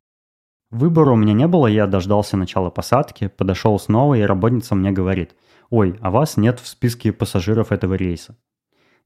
Выбора 0.75 1.13
у 1.13 1.17
меня 1.17 1.33
не 1.33 1.47
было, 1.47 1.67
я 1.67 1.87
дождался 1.87 2.37
начала 2.37 2.69
посадки, 2.69 3.29
подошел 3.29 3.79
снова, 3.79 4.15
и 4.15 4.23
работница 4.23 4.75
мне 4.75 4.93
говорит 4.93 5.35
«Ой, 5.71 5.97
а 6.03 6.11
вас 6.11 6.37
нет 6.37 6.61
в 6.61 6.67
списке 6.67 7.13
пассажиров 7.13 7.73
этого 7.73 7.95
рейса» 7.95 8.37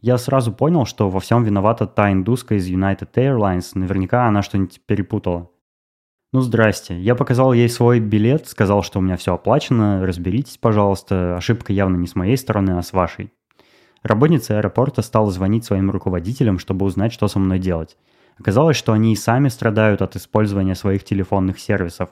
я 0.01 0.17
сразу 0.19 0.53
понял, 0.53 0.87
что 0.87 1.11
во 1.11 1.21
всем 1.21 1.45
виновата 1.45 1.87
та 1.87 2.13
индуска 2.13 2.55
из 2.55 2.69
United 2.69 3.13
Airlines. 3.15 3.71
Наверняка 3.75 4.27
она 4.27 4.43
что-нибудь 4.43 4.81
перепутала. 4.87 5.51
Ну, 6.33 6.41
здрасте. 6.41 6.99
Я 7.01 7.15
показал 7.15 7.53
ей 7.53 7.69
свой 7.69 8.01
билет, 8.01 8.47
сказал, 8.49 8.83
что 8.83 8.99
у 8.99 9.03
меня 9.03 9.17
все 9.17 9.35
оплачено, 9.35 10.07
разберитесь, 10.07 10.59
пожалуйста. 10.59 11.37
Ошибка 11.37 11.73
явно 11.73 11.97
не 11.97 12.07
с 12.07 12.15
моей 12.15 12.37
стороны, 12.37 12.73
а 12.73 12.83
с 12.83 12.93
вашей. 12.93 13.33
Работница 14.03 14.59
аэропорта 14.59 15.03
стала 15.03 15.31
звонить 15.31 15.65
своим 15.65 15.91
руководителям, 15.91 16.59
чтобы 16.59 16.87
узнать, 16.87 17.13
что 17.13 17.27
со 17.29 17.39
мной 17.39 17.59
делать. 17.59 17.97
Оказалось, 18.39 18.77
что 18.77 18.93
они 18.93 19.13
и 19.13 19.17
сами 19.17 19.49
страдают 19.49 20.03
от 20.03 20.17
использования 20.17 20.75
своих 20.75 21.05
телефонных 21.05 21.59
сервисов. 21.59 22.11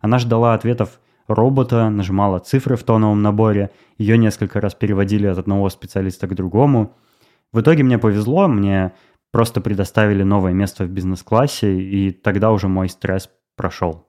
Она 0.00 0.18
ждала 0.18 0.54
ответов 0.54 1.00
робота, 1.28 1.90
нажимала 1.90 2.38
цифры 2.38 2.76
в 2.76 2.84
тоновом 2.84 3.22
наборе, 3.22 3.70
ее 3.98 4.16
несколько 4.16 4.60
раз 4.60 4.74
переводили 4.74 5.26
от 5.26 5.38
одного 5.38 5.68
специалиста 5.70 6.26
к 6.26 6.34
другому– 6.34 6.94
в 7.52 7.60
итоге 7.60 7.82
мне 7.84 7.98
повезло, 7.98 8.48
мне 8.48 8.92
просто 9.32 9.60
предоставили 9.60 10.22
новое 10.22 10.52
место 10.52 10.84
в 10.84 10.90
бизнес-классе, 10.90 11.80
и 11.80 12.10
тогда 12.10 12.50
уже 12.50 12.68
мой 12.68 12.88
стресс 12.88 13.30
прошел. 13.56 14.08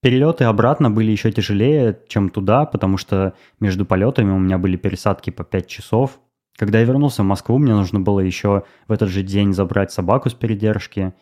Перелеты 0.00 0.44
обратно 0.44 0.90
были 0.90 1.10
еще 1.10 1.32
тяжелее, 1.32 2.00
чем 2.08 2.30
туда, 2.30 2.64
потому 2.64 2.96
что 2.96 3.34
между 3.58 3.84
полетами 3.84 4.30
у 4.30 4.38
меня 4.38 4.56
были 4.56 4.76
пересадки 4.76 5.30
по 5.30 5.44
5 5.44 5.66
часов. 5.66 6.20
Когда 6.58 6.80
я 6.80 6.84
вернулся 6.84 7.22
в 7.22 7.26
Москву, 7.26 7.56
мне 7.58 7.72
нужно 7.72 8.00
было 8.00 8.20
еще 8.20 8.64
в 8.88 8.92
этот 8.92 9.08
же 9.08 9.22
день 9.22 9.54
забрать 9.54 9.92
собаку 9.92 10.28
с 10.28 10.34
передержки. 10.34 11.14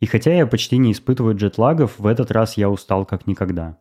И 0.00 0.06
хотя 0.06 0.32
я 0.32 0.46
почти 0.46 0.78
не 0.78 0.92
испытываю 0.92 1.36
джетлагов, 1.36 1.98
в 1.98 2.06
этот 2.06 2.30
раз 2.30 2.56
я 2.56 2.70
устал 2.70 3.04
как 3.04 3.26
никогда. 3.26 3.78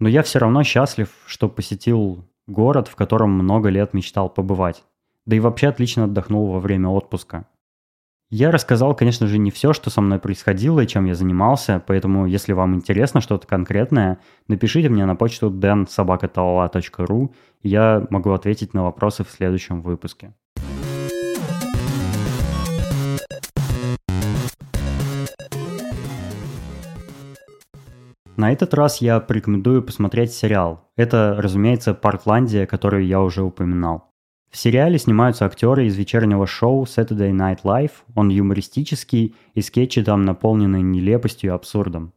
Но 0.00 0.08
я 0.08 0.22
все 0.22 0.40
равно 0.40 0.64
счастлив, 0.64 1.08
что 1.26 1.48
посетил 1.48 2.28
Город, 2.46 2.88
в 2.88 2.94
котором 2.94 3.30
много 3.30 3.70
лет 3.70 3.94
мечтал 3.94 4.28
побывать. 4.28 4.84
Да 5.24 5.34
и 5.34 5.40
вообще 5.40 5.68
отлично 5.68 6.04
отдохнул 6.04 6.52
во 6.52 6.60
время 6.60 6.88
отпуска. 6.88 7.46
Я 8.36 8.50
рассказал, 8.50 8.96
конечно 8.96 9.28
же, 9.28 9.38
не 9.38 9.52
все, 9.52 9.72
что 9.72 9.90
со 9.90 10.00
мной 10.00 10.18
происходило 10.18 10.80
и 10.80 10.88
чем 10.88 11.04
я 11.04 11.14
занимался, 11.14 11.80
поэтому, 11.86 12.26
если 12.26 12.52
вам 12.52 12.74
интересно 12.74 13.20
что-то 13.20 13.46
конкретное, 13.46 14.18
напишите 14.48 14.88
мне 14.88 15.06
на 15.06 15.14
почту 15.14 15.50
densobakatalala.ru, 15.52 17.30
и 17.62 17.68
я 17.68 18.04
могу 18.10 18.32
ответить 18.32 18.74
на 18.74 18.82
вопросы 18.82 19.22
в 19.22 19.30
следующем 19.30 19.82
выпуске. 19.82 20.34
На 28.36 28.52
этот 28.52 28.74
раз 28.74 29.00
я 29.00 29.20
порекомендую 29.20 29.80
посмотреть 29.80 30.32
сериал. 30.32 30.90
Это, 30.96 31.36
разумеется, 31.38 31.94
«Портландия», 31.94 32.66
который 32.66 33.06
я 33.06 33.20
уже 33.20 33.44
упоминал. 33.44 34.13
В 34.54 34.56
сериале 34.56 34.98
снимаются 34.98 35.46
актеры 35.46 35.86
из 35.86 35.96
вечернего 35.96 36.46
шоу 36.46 36.84
Saturday 36.84 37.32
Night 37.32 37.62
Live. 37.64 37.90
Он 38.14 38.28
юмористический, 38.28 39.34
и 39.52 39.60
скетчи 39.60 40.00
там 40.00 40.22
наполнены 40.24 40.80
нелепостью 40.80 41.50
и 41.50 41.52
абсурдом. 41.52 42.12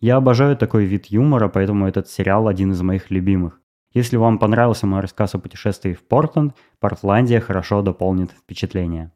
Я 0.00 0.14
обожаю 0.14 0.56
такой 0.56 0.84
вид 0.84 1.06
юмора, 1.06 1.48
поэтому 1.48 1.88
этот 1.88 2.08
сериал 2.08 2.46
один 2.46 2.70
из 2.70 2.80
моих 2.80 3.10
любимых. 3.10 3.60
Если 3.92 4.16
вам 4.16 4.38
понравился 4.38 4.86
мой 4.86 5.00
рассказ 5.00 5.34
о 5.34 5.40
путешествии 5.40 5.92
в 5.92 6.06
Портленд, 6.06 6.54
Портландия 6.78 7.40
хорошо 7.40 7.82
дополнит 7.82 8.30
впечатление. 8.30 9.10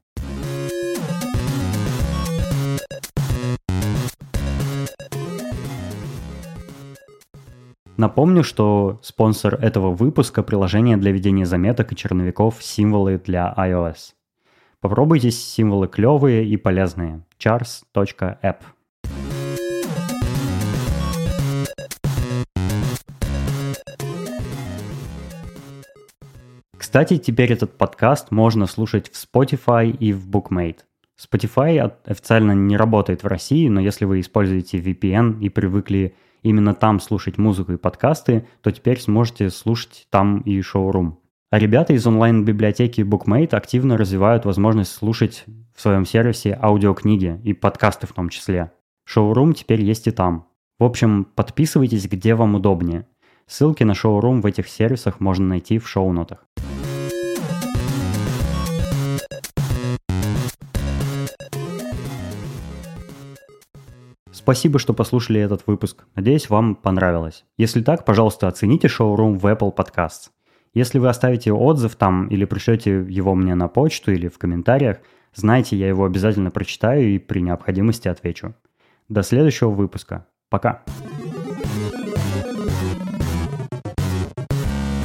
Напомню, 7.96 8.42
что 8.42 8.98
спонсор 9.02 9.54
этого 9.54 9.94
выпуска– 9.94 10.42
приложение 10.44 10.96
для 10.96 11.12
ведения 11.12 11.46
заметок 11.46 11.92
и 11.92 11.96
черновиков 11.96 12.60
символы 12.60 13.20
для 13.24 13.54
iOS. 13.56 14.14
Попробуйте 14.80 15.30
символы 15.30 15.86
клевые 15.86 16.44
и 16.44 16.56
полезные. 16.56 17.22
chars.app 17.38 18.56
Кстати, 26.76 27.18
теперь 27.18 27.52
этот 27.52 27.78
подкаст 27.78 28.32
можно 28.32 28.66
слушать 28.66 29.10
в 29.10 29.14
Spotify 29.14 29.90
и 29.90 30.12
в 30.12 30.28
Bookmate. 30.28 30.78
Spotify 31.16 31.92
официально 32.04 32.52
не 32.52 32.76
работает 32.76 33.22
в 33.22 33.26
России, 33.28 33.68
но 33.68 33.80
если 33.80 34.04
вы 34.04 34.18
используете 34.18 34.78
VPN 34.78 35.40
и 35.40 35.48
привыкли 35.48 36.16
именно 36.44 36.74
там 36.74 37.00
слушать 37.00 37.38
музыку 37.38 37.72
и 37.72 37.76
подкасты, 37.76 38.46
то 38.62 38.70
теперь 38.70 39.00
сможете 39.00 39.50
слушать 39.50 40.06
там 40.10 40.38
и 40.42 40.60
шоурум. 40.60 41.18
А 41.50 41.58
ребята 41.58 41.92
из 41.92 42.06
онлайн-библиотеки 42.06 43.00
Bookmate 43.00 43.54
активно 43.54 43.96
развивают 43.96 44.44
возможность 44.44 44.92
слушать 44.92 45.44
в 45.74 45.80
своем 45.80 46.04
сервисе 46.04 46.56
аудиокниги 46.60 47.40
и 47.42 47.52
подкасты 47.52 48.06
в 48.06 48.12
том 48.12 48.28
числе. 48.28 48.72
Шоурум 49.04 49.54
теперь 49.54 49.82
есть 49.82 50.06
и 50.06 50.10
там. 50.10 50.48
В 50.78 50.84
общем, 50.84 51.24
подписывайтесь, 51.24 52.06
где 52.06 52.34
вам 52.34 52.56
удобнее. 52.56 53.06
Ссылки 53.46 53.84
на 53.84 53.94
шоурум 53.94 54.40
в 54.40 54.46
этих 54.46 54.68
сервисах 54.68 55.20
можно 55.20 55.46
найти 55.46 55.78
в 55.78 55.88
шоу-нотах. 55.88 56.46
Спасибо, 64.44 64.78
что 64.78 64.92
послушали 64.92 65.40
этот 65.40 65.66
выпуск. 65.66 66.04
Надеюсь, 66.14 66.50
вам 66.50 66.74
понравилось. 66.74 67.46
Если 67.56 67.80
так, 67.80 68.04
пожалуйста, 68.04 68.46
оцените 68.46 68.88
шоурум 68.88 69.38
в 69.38 69.46
Apple 69.46 69.74
Podcasts. 69.74 70.28
Если 70.74 70.98
вы 70.98 71.08
оставите 71.08 71.50
отзыв 71.50 71.96
там 71.96 72.28
или 72.28 72.44
пришлете 72.44 73.06
его 73.08 73.34
мне 73.34 73.54
на 73.54 73.68
почту 73.68 74.12
или 74.12 74.28
в 74.28 74.36
комментариях, 74.36 74.98
знайте, 75.34 75.78
я 75.78 75.88
его 75.88 76.04
обязательно 76.04 76.50
прочитаю 76.50 77.14
и 77.14 77.18
при 77.18 77.40
необходимости 77.40 78.06
отвечу. 78.06 78.54
До 79.08 79.22
следующего 79.22 79.70
выпуска. 79.70 80.26
Пока. 80.50 80.82